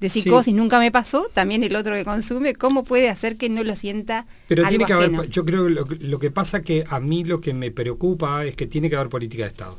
[0.00, 3.64] de psicosis, nunca me pasó, también el otro que consume, ¿cómo puede hacer que no
[3.64, 6.84] lo sienta Pero algo tiene que haber, yo creo que lo, lo que pasa que
[6.88, 9.78] a mí lo que me preocupa es que tiene que haber política de Estado.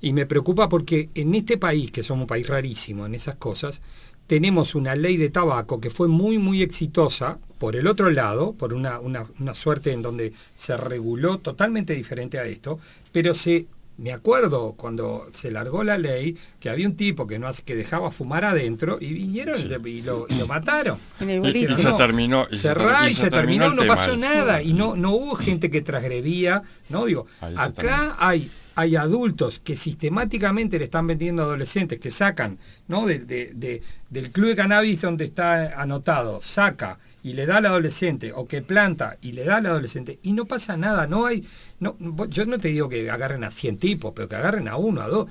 [0.00, 3.80] Y me preocupa porque en este país, que somos un país rarísimo en esas cosas,
[4.26, 8.74] tenemos una ley de tabaco que fue muy, muy exitosa por el otro lado, por
[8.74, 12.78] una, una, una suerte en donde se reguló totalmente diferente a esto,
[13.12, 13.66] pero se...
[13.98, 17.74] Me acuerdo cuando se largó la ley que había un tipo que no hace- que
[17.74, 20.98] dejaba fumar adentro y vinieron y, y lo, y lo mataron.
[21.18, 24.14] En el Y- y se terminó- y cerrá y, y se, se terminó no pasó
[24.18, 27.06] nada y no, no hubo gente que transgredía, ¿no?
[27.06, 32.58] Digo, Ahí acá hay, hay adultos que sistemáticamente le están vendiendo a adolescentes, que sacan,
[32.88, 33.06] ¿no?
[33.06, 37.66] De- de- de- del club de cannabis donde está anotado, saca y le da al
[37.66, 41.44] adolescente, o que planta y le da al adolescente, y no pasa nada, no hay,
[41.80, 41.96] no,
[42.28, 45.08] yo no te digo que agarren a 100 tipos, pero que agarren a uno, a
[45.08, 45.28] dos,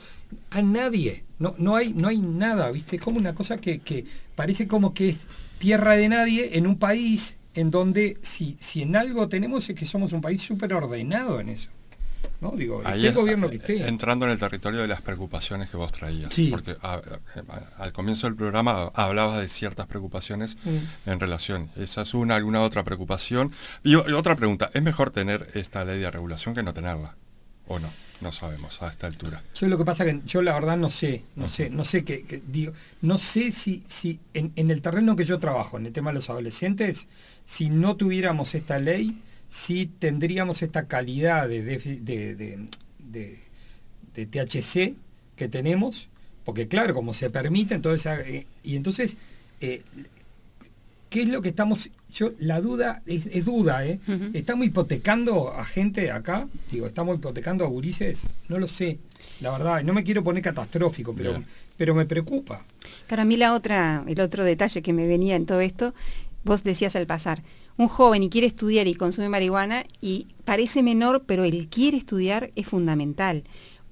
[0.51, 2.97] a nadie, no, no hay, no hay nada, ¿viste?
[2.97, 5.27] Es como una cosa que, que parece como que es
[5.59, 9.85] tierra de nadie en un país en donde si, si en algo tenemos es que
[9.85, 11.69] somos un país súper ordenado en eso.
[12.41, 12.51] ¿No?
[12.51, 13.87] Digo, Ahí esté el es- gobierno que esté.
[13.87, 16.33] Entrando en el territorio de las preocupaciones que vos traías.
[16.33, 16.49] Sí.
[16.51, 21.09] Porque a- a- al comienzo del programa hablabas de ciertas preocupaciones Mm.
[21.09, 21.69] en relación.
[21.75, 23.51] ¿Esa es una, alguna otra preocupación?
[23.83, 27.15] Y, otra pregunta, ¿es mejor tener esta ley de regulación que no tenerla?
[27.67, 27.89] ¿O no?
[28.21, 29.43] No sabemos a esta altura.
[29.55, 32.23] Yo lo que pasa que yo la verdad no sé, no sé, no sé qué,
[32.23, 32.71] qué- digo,
[33.01, 36.15] no sé si, si en, en el terreno que yo trabajo, en el tema de
[36.15, 37.07] los adolescentes,
[37.45, 39.19] si no tuviéramos esta ley,
[39.49, 42.67] si tendríamos esta calidad de, de, de-
[42.99, 43.39] de-
[44.13, 44.95] de THC
[45.35, 46.07] que tenemos,
[46.43, 49.15] porque claro, como se permite, entonces, eh, y entonces,
[49.61, 49.81] eh,
[51.09, 53.99] ¿qué es lo que estamos, yo, la duda, es, es duda, ¿eh?
[54.33, 56.47] ¿Estamos hipotecando a gente acá?
[56.71, 58.27] Digo, ¿estamos hipotecando a gurises?
[58.47, 58.99] No lo sé,
[59.41, 61.41] la verdad, no me quiero poner catastrófico, pero,
[61.77, 62.63] pero me preocupa.
[63.07, 65.93] Claro, a mí la otra, el otro detalle que me venía en todo esto,
[66.43, 67.43] vos decías al pasar,
[67.77, 72.51] un joven y quiere estudiar y consume marihuana y parece menor, pero el quiere estudiar
[72.55, 73.43] es fundamental.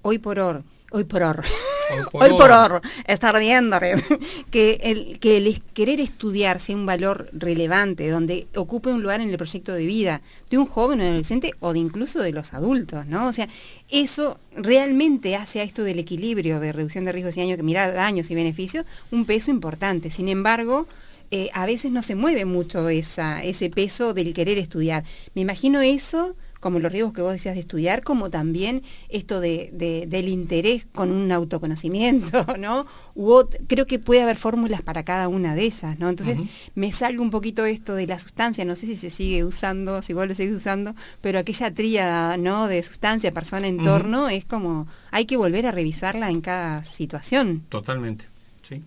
[0.02, 1.36] Hoy por hoy, hoy por hoy,
[2.14, 3.78] Hoy por hoy estar viendo
[4.52, 9.30] que el, que el querer estudiar sea un valor relevante, donde ocupe un lugar en
[9.30, 13.06] el proyecto de vida de un joven o adolescente o de incluso de los adultos,
[13.08, 13.28] ¿no?
[13.28, 13.50] O sea,
[13.90, 17.94] eso realmente hace a esto del equilibrio de reducción de riesgos y daños, que mirar
[17.94, 20.10] daños y beneficios, un peso importante.
[20.10, 20.88] Sin embargo,
[21.32, 25.03] eh, a veces no se mueve mucho esa, ese peso del querer estudiar.
[25.36, 29.69] Me imagino eso como los riesgos que vos decías de estudiar, como también esto de,
[29.74, 32.86] de- del interés con un autoconocimiento, ¿no?
[33.15, 36.07] U creo que puede haber fórmulas para cada una de ellas, ¿no?
[36.07, 36.38] Entonces
[36.74, 40.13] me salgo un poquito esto de la sustancia, no sé si se sigue usando, si
[40.13, 42.67] vos lo seguís usando, pero aquella tríada, ¿no?
[42.69, 47.63] De sustancia, persona, entorno, es como, hay que volver a revisarla en cada situación.
[47.67, 48.24] Totalmente,
[48.69, 48.82] sí,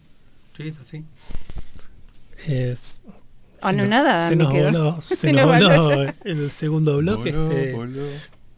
[0.56, 1.04] sí, es así.
[2.46, 3.00] Es-
[3.62, 4.64] Ah, se no, nos- nada, Se nos quedó.
[4.72, 7.32] voló, se nos voló el segundo bloque.
[7.32, 8.02] Voló, este, voló.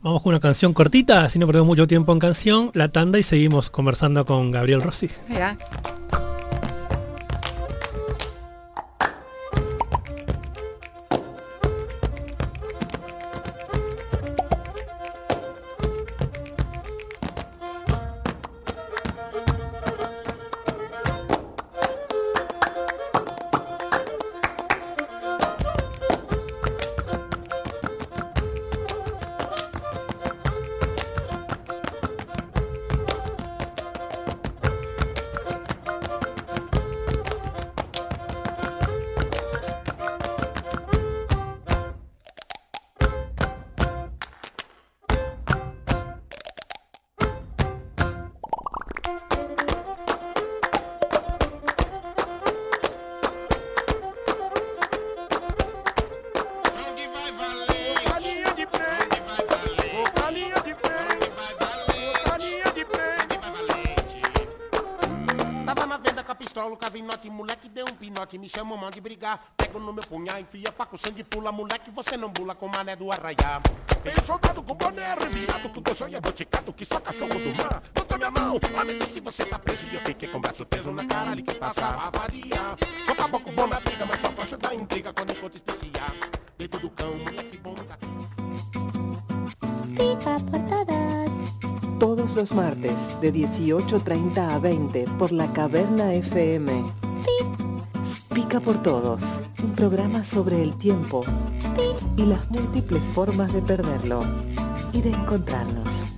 [0.01, 3.23] Vamos con una canción cortita, así no perdemos mucho tiempo en canción, la tanda y
[3.23, 5.09] seguimos conversando con Gabriel Rossi.
[5.29, 5.39] Ahí
[87.63, 87.99] por.
[91.99, 96.85] Todos los martes de 18.30 a 20 por la Caverna FM.
[98.35, 101.23] Pica por todos, un programa sobre el tiempo,
[102.19, 104.21] y las múltiples formas de perderlo
[104.93, 106.18] y de encontrarnos.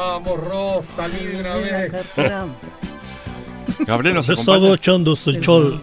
[0.00, 2.14] Vamos, Ross, salí de una vez.
[3.80, 4.18] Gabriel
[4.80, 5.82] chondos el chol.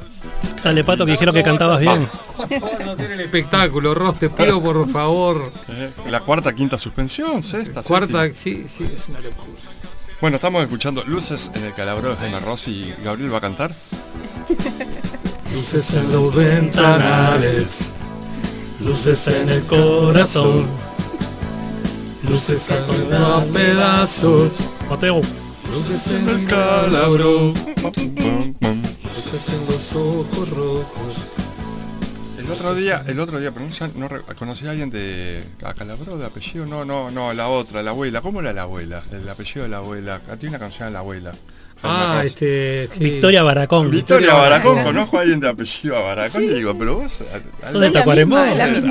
[0.63, 2.09] Dale, pato, que dijeron que cantabas bien.
[2.35, 5.53] Vamos a hacer el espectáculo, Ross, te pido por favor.
[5.69, 9.51] Eh, La cuarta, quinta suspensión, sexta, Cuarta, sí, sí, es una locura.
[10.19, 13.71] Bueno, estamos escuchando Luces en el Calabro de Jaime Ross y Gabriel va a cantar.
[15.53, 17.89] Luces en los ventanales,
[18.79, 20.67] luces en el corazón,
[22.23, 24.53] luces a pedazos.
[24.89, 25.21] Mateo.
[25.71, 27.53] Luces En el Calabro.
[27.53, 31.29] luces en los ojos rojos.
[32.39, 34.07] El otro día, el otro día, pero no,
[34.37, 38.21] conocí a alguien de a Calabro de apellido, no, no, no, la otra, la abuela,
[38.21, 39.03] ¿cómo era la abuela?
[39.11, 41.33] El apellido de la abuela, Ah, tiene una canción de la abuela.
[41.83, 42.87] Ah, este.
[42.91, 42.99] sí.
[43.01, 43.91] Victoria Baracón.
[43.91, 44.93] Victoria Baracón, Baracón.
[44.93, 47.19] conozco a alguien de apellido a Baracón y digo, pero vos...
[47.63, 48.37] a- Sos de Tacuarembó.
[48.37, 48.45] a.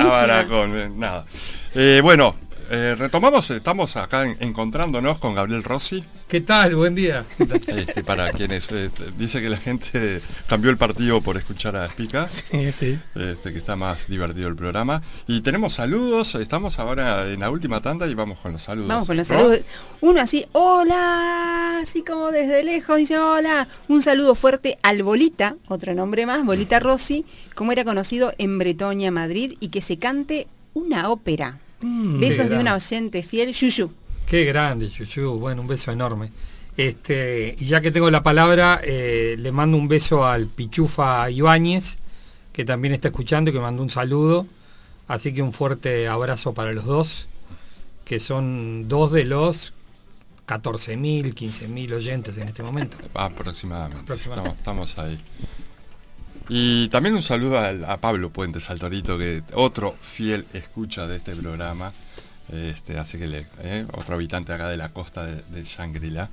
[0.05, 1.25] Baracón, eh, nada.
[1.73, 2.35] Eh, bueno,
[2.69, 6.75] eh, retomamos, estamos acá en- encontrándonos con Gabriel Rossi, ¿Qué tal?
[6.75, 7.23] Buen día.
[7.67, 12.27] este, para quienes eh, dice que la gente cambió el partido por escuchar a Spica.
[12.27, 12.99] Sí, sí.
[13.15, 15.01] este, que está más divertido el programa.
[15.25, 18.89] Y tenemos saludos, estamos ahora en la última tanda y vamos con los saludos.
[18.89, 19.37] Vamos con los ¿No?
[19.37, 19.59] saludos.
[20.01, 23.69] Uno así, hola, así como desde lejos dice hola.
[23.87, 27.23] Un saludo fuerte al Bolita, otro nombre más, Bolita Rossi,
[27.55, 31.59] como era conocido en Bretonia, Madrid, y que se cante una ópera.
[31.81, 32.19] Mm.
[32.19, 33.91] Besos de una oyente fiel, Yuyu.
[34.27, 35.39] Qué grande, Chuchu.
[35.39, 36.31] Bueno, un beso enorme.
[36.75, 41.97] Este, y ya que tengo la palabra, eh, le mando un beso al Pichufa Ibáñez,
[42.51, 44.45] que también está escuchando y que mandó un saludo.
[45.07, 47.27] Así que un fuerte abrazo para los dos,
[48.03, 49.73] que son dos de los
[50.47, 52.97] 14.000, 15.000 oyentes en este momento.
[53.13, 54.01] Aproximadamente.
[54.01, 54.57] Aproximadamente.
[54.57, 55.17] Estamos, estamos ahí.
[56.49, 61.35] Y también un saludo al- a, Pablo Puente Saltorito, que otro fiel escucha de este
[61.35, 61.91] programa.
[62.51, 66.29] Este, así que le, eh, otro habitante acá de la costa de, de Shangri-La.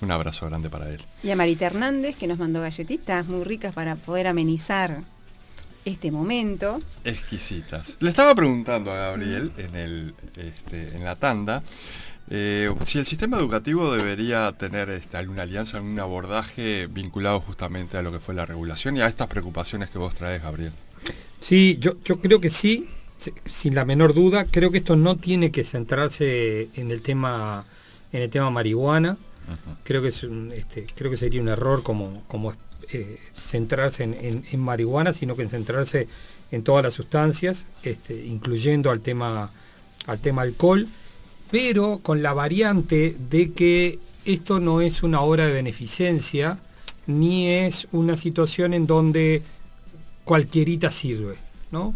[0.00, 1.00] Un abrazo grande para él.
[1.22, 5.02] Y a Marita Hernández, que nos mandó galletitas muy ricas para poder amenizar
[5.84, 6.80] este momento.
[7.04, 7.96] Exquisitas.
[8.00, 11.62] Le estaba preguntando a Gabriel en, el, este, en la tanda
[12.30, 18.02] eh, si el sistema educativo debería tener este, alguna alianza, algún abordaje vinculado justamente a
[18.02, 20.72] lo que fue la regulación y a estas preocupaciones que vos traes, Gabriel.
[21.40, 24.44] Sí, yo, yo creo que sí, si- sin la menor duda.
[24.44, 27.64] Creo que esto no tiene que centrarse en el tema,
[28.12, 29.16] en el tema marihuana.
[29.84, 32.52] Creo que es un, este, creo que sería un error como, como
[32.92, 36.06] eh, centrarse en, en- en marihuana, sino que en centrarse
[36.50, 39.50] en todas las sustancias, este, incluyendo al tema,
[40.06, 40.86] al tema alcohol,
[41.50, 46.58] pero con la variante de que esto no es una obra de beneficencia,
[47.06, 49.42] ni es una situación en donde
[50.24, 51.36] cualquierita sirve,
[51.70, 51.94] ¿no?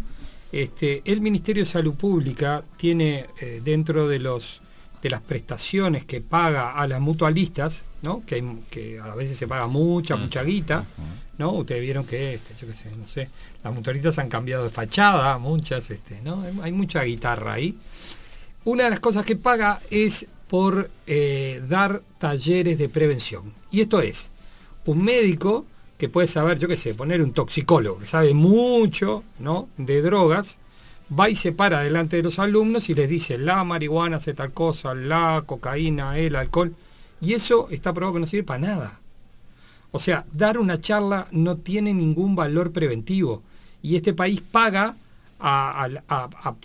[0.51, 4.61] Este, el Ministerio de Salud Pública tiene eh, dentro de los
[5.01, 8.23] de las prestaciones que paga a las mutualistas, ¿no?
[8.25, 10.85] Que, hay- que a veces se paga mucha, mucha guita,
[11.37, 11.51] ¿no?
[11.51, 13.27] Ustedes vieron que, este, yo qué sé, no sé,
[13.65, 16.41] las mutualistas han cambiado de fachada, muchas, este, ¿no?
[16.43, 17.75] Hay, hay mucha guitarra ahí.
[18.65, 23.53] Una de las cosas que paga es por eh, dar talleres de prevención.
[23.71, 24.29] Y esto es,
[24.85, 25.65] un médico
[25.97, 29.69] que puede saber, yo qué sé, poner un toxicólogo que sabe mucho ¿no?
[29.77, 30.57] de drogas,
[31.17, 34.53] va y se para delante de los alumnos y les dice la marihuana hace tal
[34.53, 36.75] cosa, la cocaína, el alcohol,
[37.19, 38.99] y eso está probado que no sirve para nada.
[39.91, 43.43] O sea, dar una charla no tiene ningún valor preventivo.
[43.81, 44.95] Y este país paga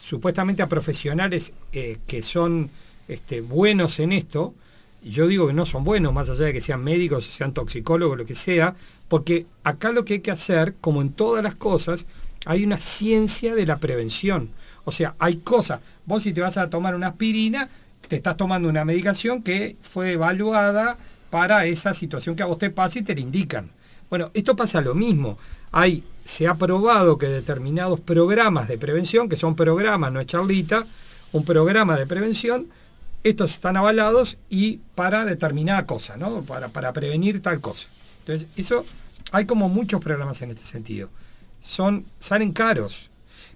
[0.02, 2.70] supuestamente a profesionales eh, que son
[3.08, 4.54] este, buenos en esto.
[5.02, 8.26] Yo digo que no son buenos, más allá de que sean médicos, sean toxicólogos, lo
[8.26, 8.74] que sea,
[9.08, 12.06] porque acá lo que hay que hacer, como en todas las cosas,
[12.46, 14.50] hay una ciencia de la prevención.
[14.84, 15.80] O sea, hay cosas.
[16.06, 17.68] Vos si te vas a tomar una aspirina,
[18.08, 20.98] te estás tomando una medicación que fue evaluada
[21.30, 23.70] para esa situación que a vos te pasa y te la indican.
[24.08, 25.38] Bueno, esto pasa lo mismo.
[25.70, 30.84] Hay, se ha probado que determinados programas de prevención, que son programas, no es charlita,
[31.32, 32.68] un programa de prevención,
[33.24, 36.42] estos están avalados y para determinada cosa, ¿no?
[36.42, 37.86] Para, para prevenir tal cosa.
[38.20, 38.84] Entonces, eso,
[39.32, 41.08] hay como muchos programas en este sentido.
[41.62, 43.08] Son, salen caros,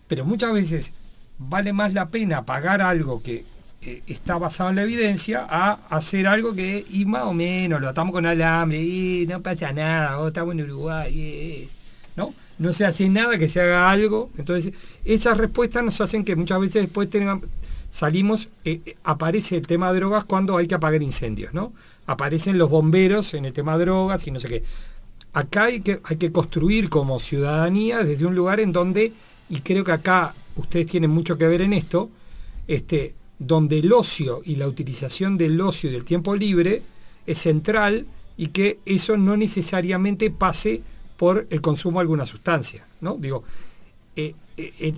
[0.08, 0.92] pero muchas veces
[1.36, 3.44] vale más la pena pagar algo que
[3.82, 7.88] eh, está basado en la evidencia a hacer algo que, y más o menos, lo
[7.90, 11.68] atamos con alambre, y no pasa nada, oh, estamos en Uruguay, eh,
[12.16, 12.32] ¿no?
[12.62, 14.30] No se hace nada que se haga algo.
[14.38, 14.72] Entonces,
[15.04, 17.42] esas respuestas nos hacen que muchas veces después tengan,
[17.90, 21.72] salimos, eh, eh, aparece el tema de drogas cuando hay que apagar incendios, ¿no?
[22.06, 24.62] Aparecen los bomberos en el tema de drogas y no sé qué.
[25.32, 29.12] Acá hay que, hay que construir como ciudadanía desde un lugar en donde,
[29.48, 32.10] y creo que acá ustedes tienen mucho que ver en esto,
[32.68, 36.82] este, donde el ocio y la utilización del ocio y del tiempo libre
[37.26, 38.06] es central
[38.36, 40.82] y que eso no necesariamente pase
[41.22, 43.14] por el consumo de alguna sustancia, ¿no?
[43.14, 43.44] Digo,
[44.16, 44.92] eh, eh,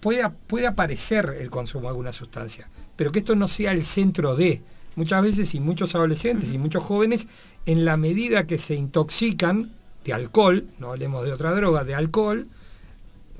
[0.00, 4.36] puede, puede aparecer el consumo de alguna sustancia, pero que esto no sea el centro
[4.36, 4.60] de.
[4.96, 7.26] Muchas veces y muchos adolescentes y muchos jóvenes,
[7.64, 9.72] en la medida que se intoxican
[10.04, 12.48] de alcohol, no hablemos de otra droga, de alcohol,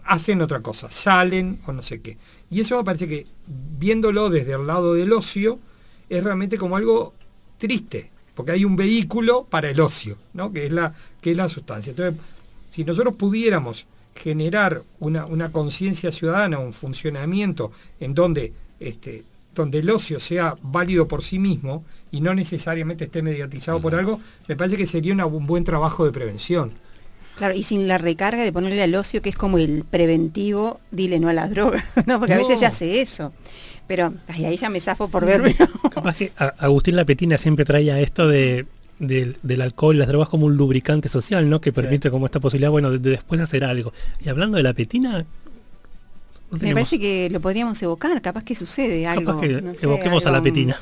[0.02, 2.16] hacen otra cosa, salen o no sé qué.
[2.50, 5.58] Y eso me parece que, viéndolo desde el lado del ocio,
[6.08, 7.12] es realmente como algo
[7.58, 10.52] triste, porque hay un vehículo para el ocio, ¿no?
[10.52, 11.90] que, es la, que es la sustancia.
[11.90, 12.20] Entonces,
[12.70, 19.24] si nosotros pudiéramos generar una, una conciencia ciudadana, un funcionamiento en donde, este,
[19.54, 24.20] donde el ocio sea válido por sí mismo y no necesariamente esté mediatizado por algo,
[24.48, 26.70] me parece que sería una- un buen trabajo de prevención.
[27.36, 31.18] Claro, y sin la recarga de ponerle al ocio, que es como el preventivo, dile
[31.18, 32.18] no a las drogas, ¿no?
[32.18, 33.32] Porque a veces se hace eso.
[33.92, 35.54] Pero ay, ahí ya me zafo por verme.
[35.94, 38.64] Capaz que Agustín Lapetina siempre traía esto de,
[38.98, 41.60] del- del alcohol, las drogas como un lubricante social, ¿no?
[41.60, 43.92] Que permite como esta posibilidad, bueno, de, de después hacer algo.
[44.24, 45.26] Y hablando de la petina,
[46.50, 49.40] Me tenemos- parece que lo podríamos evocar, capaz que sucede capaz algo.
[49.42, 50.80] que no sé, evoquemos a la petina.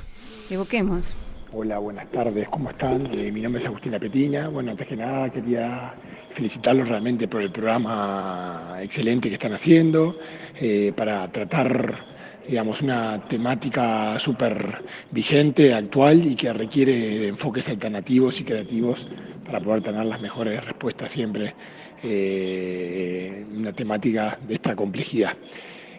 [0.49, 1.17] Evoquemos.
[1.53, 3.09] Hola, buenas tardes, ¿cómo están?
[3.13, 4.49] Eh, mi nombre es Agustín Petina.
[4.51, 5.95] Bueno, antes que nada quería
[6.33, 10.17] felicitarlos realmente por el programa excelente que están haciendo,
[10.61, 12.05] eh, para tratar,
[12.51, 14.83] digamos, una temática súper
[15.13, 19.07] vigente, actual y que requiere enfoques alternativos y creativos
[19.47, 21.55] para poder tener las mejores respuestas siempre
[22.03, 25.35] eh, una temática de esta complejidad.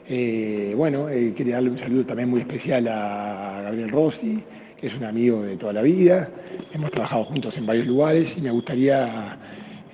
[0.10, 4.44] Eh, bueno, eh, quería darle un saludo también muy especial a Gabriel Rossi,
[4.78, 6.30] que es un amigo de toda la vida.
[6.74, 9.38] Hemos trabajado juntos en varios lugares y me gustaría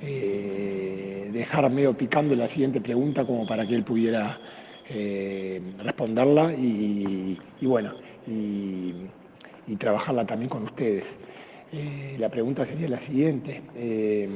[0.01, 4.39] eh, dejar medio picando la siguiente pregunta como para que él pudiera
[4.89, 7.93] eh, responderla y, bueno,
[8.25, 8.93] y,
[9.77, 11.03] trabajarla también con ustedes.
[11.73, 13.61] Eh, la pregunta sería la siguiente.
[13.75, 14.29] eh,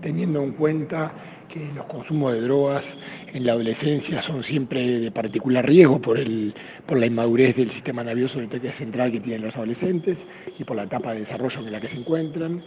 [0.00, 1.12] teniendo en cuenta
[1.48, 2.98] que los consumos de drogas
[3.32, 6.52] en la adolescencia son siempre de particular riesgo por, el,
[6.84, 8.38] por la inmadurez del sistema nervioso
[8.74, 10.26] central que tienen los adolescentes
[10.58, 12.62] y por la etapa de desarrollo en la que se encuentran,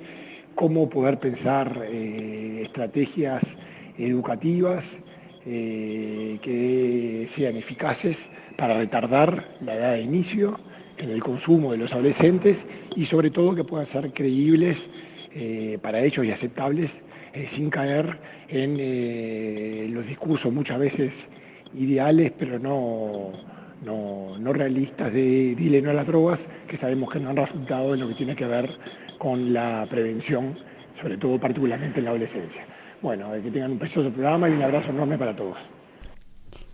[0.56, 3.56] cómo poder pensar estrategias
[4.00, 5.04] educativas
[5.50, 10.60] eh, que sean eficaces para retardar la edad de inicio
[10.98, 12.66] en el consumo de los adolescentes
[12.98, 14.89] y sobre todo que puedan ser creíbles
[15.34, 18.20] eh, para ellos y aceptables eh, sin caer
[18.50, 21.28] en los discursos muchas veces
[21.74, 23.32] ideales pero no,
[23.86, 27.93] no, no realistas de dile no a las drogas que sabemos que no han resultado
[27.93, 28.78] en lo que tiene que ver
[29.18, 30.58] con la prevención,
[31.00, 32.66] sobre todo particularmente en la adolescencia.
[33.02, 35.58] Bueno, eh, que tengan un precioso programa y un abrazo enorme para todos.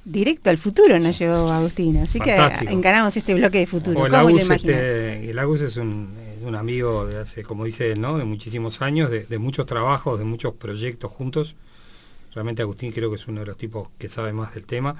[0.06, 2.70] Directo al futuro nos llevó Agustín, así Fantástico.
[2.70, 4.00] que encaramos este bloque de futuro.
[4.02, 8.02] O el este, el Agus es un, es un amigo de hace, como dice él,
[8.02, 8.18] ¿no?
[8.18, 11.56] de muchísimos años, de, de muchos trabajos, de muchos proyectos juntos.
[12.34, 14.96] Realmente Agustín creo que es uno de los tipos que sabe más del tema.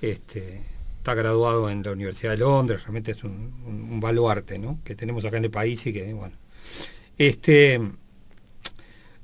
[0.00, 0.62] Este,
[0.96, 4.78] está graduado en la Universidad de Londres, realmente es un, un- un baluarte ¿no?
[4.82, 6.34] que tenemos acá en el país y que, bueno.
[7.18, 7.80] Este,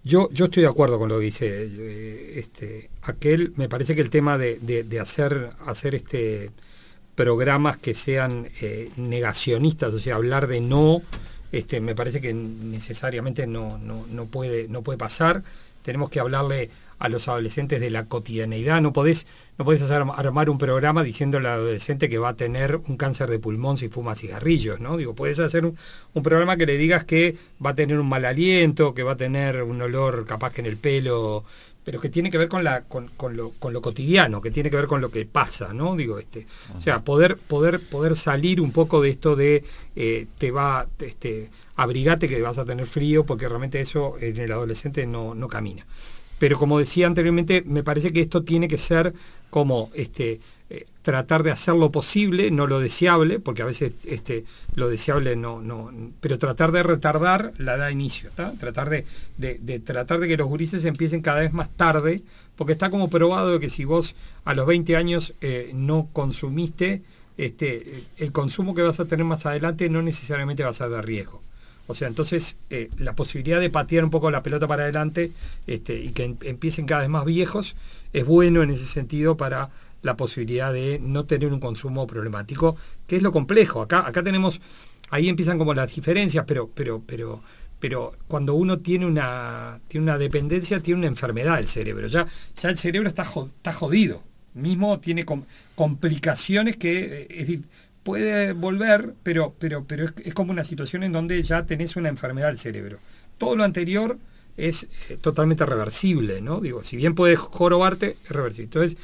[0.05, 3.53] yo, yo estoy de acuerdo con lo que dice eh, este, aquel.
[3.57, 6.51] Me parece que el tema de, de- hacer, hacer este
[7.15, 11.01] programas que sean eh, negacionistas, o sea, hablar de no,
[11.53, 15.43] este, me parece que necesariamente no, no, no puede, no puede pasar.
[15.85, 16.71] Tenemos que hablarle
[17.05, 18.81] a los adolescentes de la cotidianeidad.
[18.81, 19.27] No podés,
[19.59, 23.29] no podés hacer, armar un programa diciendo al adolescente que va a tener un cáncer
[23.29, 24.97] de pulmón si fuma cigarrillos, ¿no?
[24.97, 25.77] Digo, puedes hacer un,
[26.15, 29.17] un programa que le digas que va a tener un mal aliento, que va a
[29.19, 31.45] tener un olor capaz que en el pelo,
[31.85, 34.71] pero que tiene que ver con la, con, con lo, con lo cotidiano, que tiene
[34.71, 35.97] que ver con lo que pasa, ¿no?
[35.97, 39.63] Digo, este, o sea, poder, poder, poder salir un poco de esto de
[39.95, 44.51] eh, te va, este, abrigate que vas a tener frío, porque realmente eso en el
[44.51, 45.85] adolescente no, no camina.
[46.39, 49.15] Pero como decía anteriormente, me parece que esto tiene que ser
[49.51, 54.45] como este, eh, tratar de hacer lo posible, no lo deseable, porque a veces este,
[54.75, 60.19] lo deseable no, no, pero tratar de retardar la edad de inicio, tratar de tratar
[60.19, 62.23] de que los gurises empiecen cada vez más tarde,
[62.57, 67.03] porque está como probado que si vos a los 20 años eh, no consumiste,
[67.37, 71.03] este, el consumo que vas a tener más adelante no necesariamente va a ser de
[71.03, 71.44] riesgo.
[71.87, 75.33] O sea, entonces eh, la posibilidad de patear un poco la pelota para adelante
[75.67, 77.77] este, y que em- empiecen cada vez más viejos
[78.13, 79.71] es bueno en ese sentido para
[80.03, 82.77] la posibilidad de no tener un consumo problemático,
[83.07, 83.83] que es lo complejo.
[83.83, 84.61] Acá, acá tenemos,
[85.11, 87.43] ahí empiezan como las diferencias, pero, pero, pero,
[87.81, 92.07] pero cuando uno tiene una, tiene una dependencia, tiene una enfermedad del cerebro.
[92.09, 92.27] Ya,
[92.63, 94.23] ya el cerebro está, jo- está jodido.
[94.55, 97.61] Mismo tiene com- complicaciones que eh,
[98.05, 102.49] puede volver, pero, pero, pero es, como una situación en donde ya tenés una enfermedad
[102.49, 102.99] del cerebro.
[103.39, 104.19] Todo lo anterior
[104.57, 106.61] es eh, totalmente reversible, ¿no?
[106.61, 108.65] Digo, si bien puedes jorobarte, es reversible.
[108.65, 108.97] Entonces,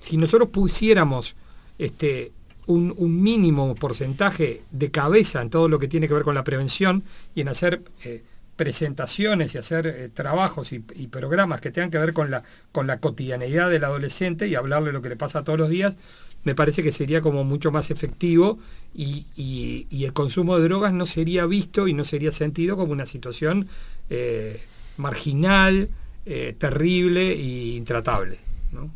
[0.00, 1.36] si nosotros pusiéramos
[1.78, 2.32] este,
[2.66, 7.04] un, mínimo porcentaje de cabeza en todo lo que tiene que ver con la prevención
[7.34, 8.24] y en hacer eh,
[8.56, 12.88] presentaciones y hacer eh, trabajos y, y programas que tengan que ver con la, con
[12.88, 15.94] la cotidianeidad del adolescente y hablarle lo que le pasa todos los días,
[16.44, 18.58] me parece que sería como mucho más efectivo
[18.94, 23.06] y, y- el consumo de drogas no sería visto y no sería sentido como una
[23.06, 23.68] situación
[24.10, 24.60] eh,
[24.96, 25.88] marginal,
[26.26, 28.38] eh, terrible e intratable.
[28.72, 28.90] ¿no?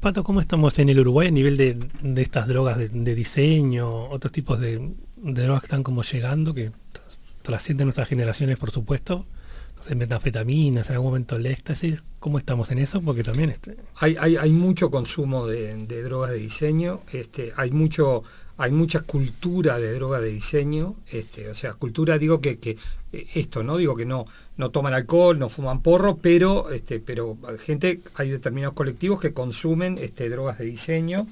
[0.00, 4.32] Pato, ¿cómo estamos en el Uruguay a nivel de, de estas drogas de, diseño, otros
[4.32, 9.26] tipos de, drogas que están como llegando, que tras- trascienden nuestras generaciones, por supuesto?
[9.86, 12.02] Sé, metanfetaminas, en algún momento el éxtasis.
[12.18, 13.00] ¿Cómo estamos en eso?
[13.02, 18.24] Porque también este, Hay, hay, mucho consumo de, de drogas de diseño, este, hay mucho,
[18.56, 22.76] hay mucha cultura de drogas de diseño, este, o sea, cultura digo que, que
[23.12, 23.76] eh, esto, ¿no?
[23.76, 24.24] Digo que no,
[24.56, 29.98] no toman alcohol, no fuman porro, pero, este, pero gente, hay determinados colectivos que consumen
[29.98, 31.28] este, drogas de diseño,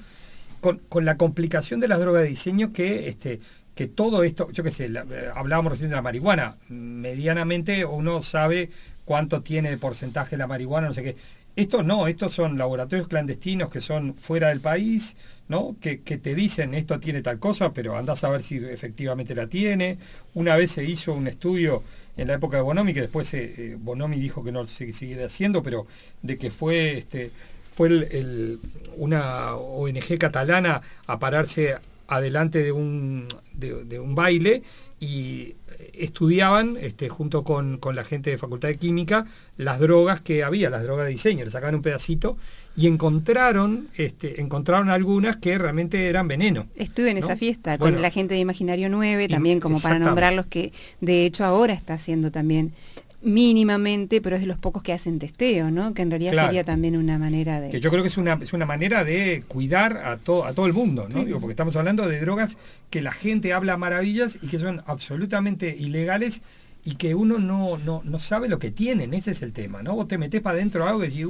[0.61, 3.41] con, con la complicación de las drogas de diseño que este
[3.75, 8.69] que todo esto, yo qué sé, eh, hablábamos recién de la marihuana, medianamente uno sabe
[9.03, 11.15] cuánto tiene de porcentaje la marihuana, no sé qué.
[11.55, 15.15] Estos no, estos son laboratorios clandestinos que son fuera del país,
[15.47, 15.75] ¿no?
[15.79, 19.97] Que, te dicen esto tiene tal cosa, pero andás a ver si efectivamente la tiene.
[20.33, 21.81] Una vez se hizo un estudio
[22.17, 25.27] en la época de Bonomi, que después eh, eh, Bonomi dijo que no se siguiera
[25.27, 25.87] haciendo, pero
[26.21, 27.31] de que fue este,
[27.73, 28.59] fue el-
[28.97, 31.75] una ONG catalana a pararse
[32.07, 34.63] adelante de un, de, de un baile
[34.99, 35.55] y
[35.93, 39.25] estudiaban este, junto con, con la gente de Facultad de Química
[39.57, 42.37] las drogas que había, las drogas de diseño, le sacaban un pedacito
[42.75, 46.67] y encontraron, este, encontraron algunas que realmente eran veneno.
[46.75, 47.25] Estuve en ¿no?
[47.25, 50.73] esa fiesta Bueno, con la gente de Imaginario 9, Y- también como para nombrarlos, que
[51.01, 52.73] de hecho ahora está haciendo también
[53.21, 55.93] mínimamente, pero es de los pocos que hacen testeo, ¿no?
[55.93, 56.47] Que en realidad Claro.
[56.49, 57.69] sería también una manera de...
[57.69, 60.65] que yo creo que es una, es una manera de cuidar a, to- a todo
[60.67, 61.19] el mundo, ¿no?
[61.19, 61.25] Sí.
[61.25, 62.57] Digo, porque estamos hablando de drogas
[62.89, 66.41] que la gente habla maravillas y que son absolutamente ilegales
[66.83, 69.95] y que uno no, no, no sabe lo que tienen, ese es el tema, ¿no?
[69.95, 71.29] Vos te metés para adentro de algo y decís, uh,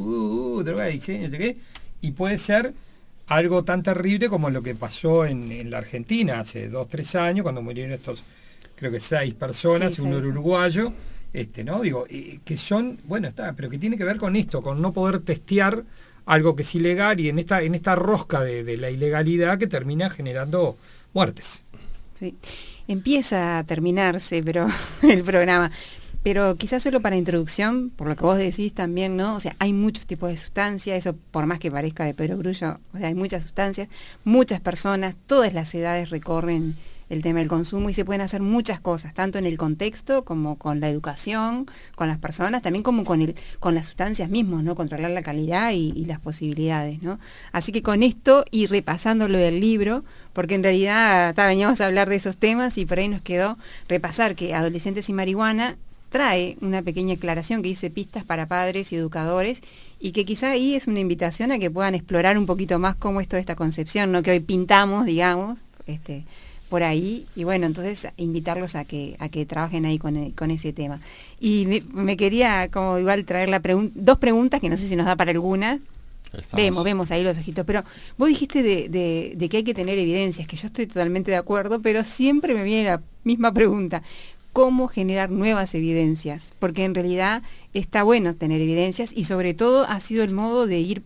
[0.58, 1.58] uh, droga de diseño, no sé qué,
[2.02, 2.74] y puede ser
[3.28, 7.44] algo tan terrible como lo que pasó en, en la Argentina hace dos, tres años,
[7.44, 8.24] cuando murieron estos,
[8.76, 10.92] creo que seis personas, Sí, uno era uruguayo,
[11.36, 11.82] este, ¿no?
[11.82, 12.06] Digo,
[12.44, 15.84] que son, bueno, está, pero que tiene que ver con esto, con no poder testear
[16.26, 20.10] algo que es ilegal y en esta, en esta rosca de, la ilegalidad que termina
[20.10, 20.78] generando
[21.14, 21.64] muertes.
[22.18, 22.36] Sí.
[22.88, 24.68] Empieza a terminarse pero
[25.02, 25.72] el programa.
[26.24, 29.36] Pero quizás solo para introducción, por lo que vos decís también, ¿no?
[29.36, 32.98] O sea, hay muchos tipos de sustancias, eso por más que parezca de perogrullo, o
[32.98, 33.90] sea, hay muchas sustancias,
[34.24, 36.76] muchas personas, todas las edades recorren
[37.16, 40.58] el tema del consumo y se pueden hacer muchas cosas, tanto en el contexto como
[40.58, 44.76] con la educación, con las personas, también como con el, con las sustancias mismas, ¿no?
[44.76, 47.20] Controlar la calidad y, las posibilidades, ¿no?
[47.52, 50.04] Así que con esto y repasando lo del libro,
[50.34, 53.58] porque en realidad ta, veníamos a hablar de esos temas y por ahí nos quedó
[53.88, 55.78] repasar que Adolescentes y Marihuana
[56.10, 59.62] trae una pequeña aclaración que dice pistas para padres y educadores
[60.00, 63.22] y que quizá ahí es una invitación a que puedan explorar un poquito más cómo
[63.22, 64.22] es toda esta concepción, ¿no?
[64.22, 66.24] que hoy pintamos, digamos, este,
[66.70, 70.50] por ahí, y bueno, entonces invitarlos a que, a que trabajen ahí con, e- con
[70.52, 71.00] ese tema.
[71.40, 74.96] Y me, me quería como igual traer la pregun- dos preguntas que no sé si
[74.96, 75.80] nos da para alguna,
[76.34, 77.84] Estamos- Vemos, vemos ahí los ojitos, pero
[78.18, 81.38] vos dijiste de, de- de que hay que tener evidencias, que yo estoy totalmente de
[81.38, 84.02] acuerdo, pero siempre me viene la misma pregunta.
[84.52, 86.52] ¿Cómo generar nuevas evidencias?
[86.60, 87.42] Porque en realidad
[87.74, 91.04] está bueno tener evidencias y sobre todo ha sido el modo de ir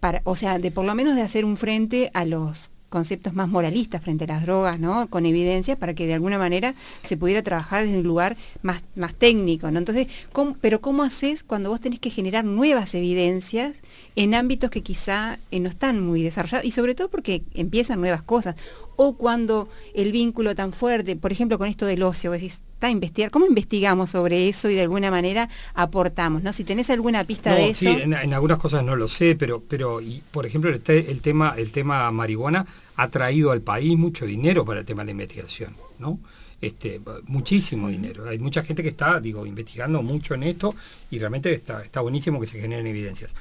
[0.00, 3.48] para, o sea, de por lo menos de hacer un frente a los conceptos más
[3.48, 5.08] moralistas frente a las drogas, ¿no?
[5.08, 9.14] Con evidencias para que de alguna manera se pudiera trabajar desde un lugar más, más
[9.14, 9.78] técnico, ¿no?
[9.80, 13.74] Entonces, ¿cómo- pero ¿cómo haces cuando vos tenés que generar nuevas evidencias
[14.14, 16.64] en ámbitos que quizá eh, no están muy desarrollados?
[16.64, 18.54] Y sobre todo porque empiezan nuevas cosas.
[18.96, 23.30] O cuando el vínculo tan fuerte, por ejemplo, con esto del ocio, decís, está investigar,
[23.30, 26.42] ¿cómo investigamos sobre eso y de alguna manera aportamos?
[26.42, 26.52] ¿no?
[26.52, 27.80] Si tenés alguna pista No, de eso.
[27.80, 31.10] sí, en, en algunas cosas no lo sé, pero, pero y, por ejemplo, el, te-
[31.10, 32.66] el tema, el tema marihuana
[32.96, 36.18] ha traído al país mucho dinero para el tema de la investigación, ¿no?
[36.60, 38.28] Este, muchísimo dinero.
[38.28, 40.74] Hay mucha gente que está, digo, investigando mucho en esto
[41.10, 43.34] y realmente está, está buenísimo que se generen evidencias.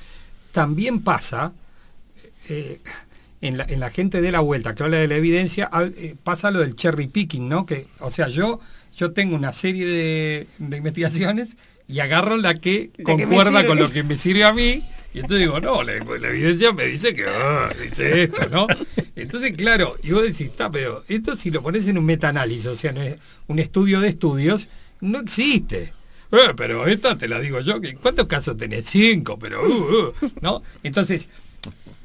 [0.52, 1.54] También pasa,
[2.50, 2.80] eh,
[3.42, 6.52] en, la, en la gente de la vuelta que habla de la evidencia, eh, pasa
[6.52, 7.66] lo del cherry picking, ¿no?
[7.66, 8.60] Que, o sea, yo,
[8.96, 11.58] yo tengo una serie de, de investigaciones
[11.88, 14.84] y agarro la que La que me concuerda con lo que me sirve a mí
[15.14, 18.66] y entonces digo, no, la, la evidencia me dice que ah, dice esto, ¿no?
[19.16, 22.76] Entonces, claro, y vos decís, está, pero esto si lo pones en un metaanálisis, o
[22.76, 23.18] sea, es
[23.48, 24.68] un estudio de estudios,
[25.02, 25.94] no existe.
[26.32, 28.88] Eh, pero esta te la digo yo, ¿cuántos casos tenés?
[28.88, 30.64] Cinco, pero uh, uh, ¿no?
[30.82, 31.28] Entonces,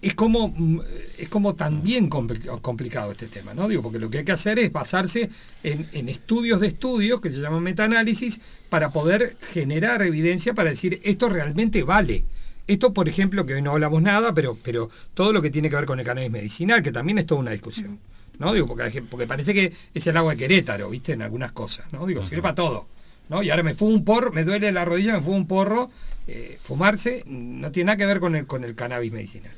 [0.01, 0.81] es como mm,
[1.19, 3.69] es como también compli- complicado este tema, ¿no?
[3.69, 5.31] Digo, porque lo que hay que hacer es basarse
[5.63, 11.01] en, en estudios de estudios que se llaman metaanálisis para poder generar evidencia para decir
[11.05, 12.25] esto realmente vale.
[12.67, 15.77] Esto, por ejemplo, que hoy no hablamos nada, pero, pero todo lo que tiene que
[15.77, 17.99] ver con el cannabis medicinal, que también es toda una discusión.
[18.39, 18.53] ¿no?
[18.53, 21.13] Digo, porque, porque parece que es el agua de Querétaro, ¿viste?
[21.15, 22.07] En algunas cosas, ¿no?
[22.07, 22.87] Digo, sirve para todo.
[23.31, 23.43] ¿no?
[23.43, 25.91] Y ahora me fumo un porro, me duele la rodilla, me fumo un porro.
[26.27, 29.53] eh, fumarse no tiene nada que ver con el, con el cannabis medicinal.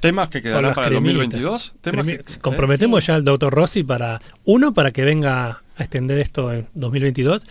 [0.00, 1.16] ¿Temas que quedarán para el cremitas.
[1.42, 1.74] 2022?
[1.80, 2.24] ¿Temas que- ¿eh?
[2.40, 7.46] comprometemos ya al doctor Rossi para, uno, para que venga a extender esto en 2022,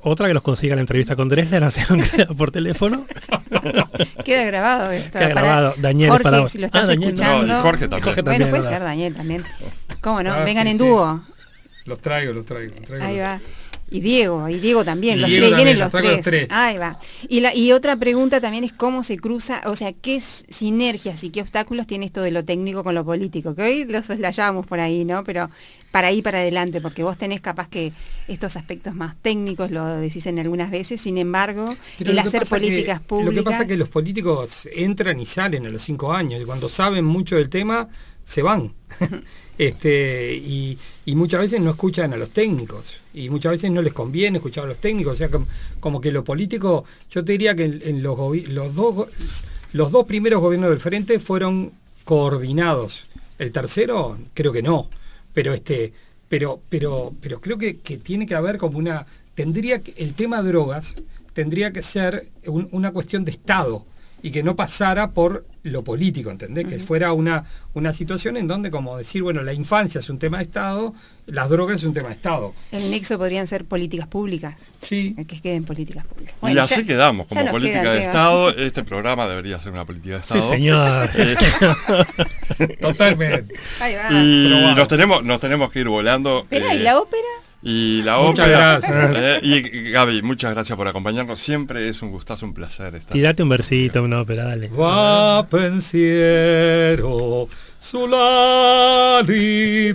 [0.00, 3.04] otra que los consiga la entrevista con Dresler, aunque sea por teléfono.
[4.24, 5.18] Queda grabado esto.
[5.18, 5.74] Queda para- grabado.
[5.78, 6.52] Daniel, Jorge, para vos.
[6.52, 7.14] si lo estás Ah, Daniel, no.
[7.20, 7.46] escuchando.
[7.46, 8.02] No, y Jorge también.
[8.04, 8.78] Jorge Bueno, también, puede ¿verdad?
[8.78, 9.44] ser Daniel también.
[10.00, 10.32] ¿Cómo no?
[10.32, 10.84] Ah, Vengan sí, en sí.
[10.86, 11.20] dúo.
[11.86, 12.74] Los traigo, los traigo.
[12.76, 13.04] los traigo.
[13.04, 13.40] Ahí va.
[13.90, 16.12] Y Diego, y Diego también, Y los Diego tres, también, vienen los tres.
[16.16, 16.48] los tres.
[16.50, 16.98] Ahí va.
[17.28, 21.30] Y, la, y otra pregunta también es cómo se cruza, o sea, qué sinergias y
[21.30, 24.80] qué obstáculos tiene esto de lo técnico con lo político, que hoy lo soslayábamos por
[24.80, 25.24] ahí, ¿no?
[25.24, 25.50] Pero
[25.90, 27.92] para ahí para adelante, porque vos tenés capaz que
[28.28, 32.46] estos aspectos más técnicos lo decís en algunas veces, sin embargo, Pero el hacer que-
[32.48, 33.34] políticas públicas.
[33.34, 36.44] Lo que pasa es que los políticos entran y salen a los cinco años y
[36.44, 37.88] cuando saben mucho del tema
[38.28, 38.72] se van.
[39.58, 43.92] este y, y muchas veces no escuchan a los técnicos y muchas veces no les
[43.92, 45.14] conviene escuchar a los técnicos.
[45.14, 45.46] O sea, como,
[45.80, 48.18] como que lo político, yo te diría que en, en los,
[48.48, 49.08] los, dos,
[49.72, 51.72] los dos primeros gobiernos del frente fueron
[52.04, 53.04] coordinados.
[53.38, 54.88] El tercero, creo que no.
[55.32, 55.92] Pero este,
[56.28, 59.06] pero, pero, pero creo que, que tiene que haber como una.
[59.34, 60.96] Tendría que, el tema drogas
[61.32, 63.86] tendría que ser un- una cuestión de Estado
[64.22, 66.66] y que no pasara por lo político, ¿entendés?
[66.66, 70.38] Que fuera una, una situación en donde, como decir, bueno, la infancia es un tema
[70.38, 70.94] de Estado,
[71.26, 72.54] las drogas es un tema de Estado.
[72.72, 74.60] El nexo podrían ser políticas públicas.
[74.82, 75.14] Sí.
[75.26, 76.34] Que queden políticas públicas.
[76.42, 78.04] y así ya- quedamos, como política queda, de.
[78.04, 78.50] Estado.
[78.50, 80.48] Este programa debería ser una política de Sí, Estado.
[80.52, 81.10] señor.
[81.14, 83.54] Eh, Totalmente.
[83.80, 84.10] Ahí va.
[84.12, 86.40] y nos tenemos, nos tenemos que ir volando.
[86.42, 87.22] Espera, ¿y eh, la ópera?
[87.60, 88.78] Y la Muchas ópera.
[88.80, 89.16] gracias.
[89.16, 91.40] eh, y Gaby, muchas gracias por acompañarnos.
[91.40, 93.10] Siempre es un gustazo, un placer estar.
[93.12, 94.68] Tirate un versito, una ópera, dale.
[94.68, 97.48] Va pensiero
[97.80, 99.92] sull'ali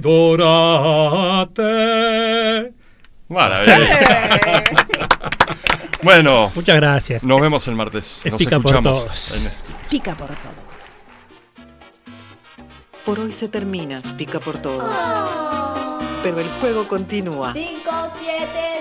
[1.44, 2.74] dorate.
[3.30, 3.80] Maravilla.
[6.04, 7.24] bueno, Muchas gracias.
[7.24, 8.22] nos vemos el martes.
[8.26, 9.06] Nos por escuchamos.
[9.06, 9.32] todos.
[9.38, 9.52] en-
[9.90, 10.38] Pica por todos.
[13.06, 14.94] Por hoy se termina, pica por todos
[16.24, 17.52] pero el juego continúa.
[17.54, 17.92] 5,
[18.22, 18.73] 7,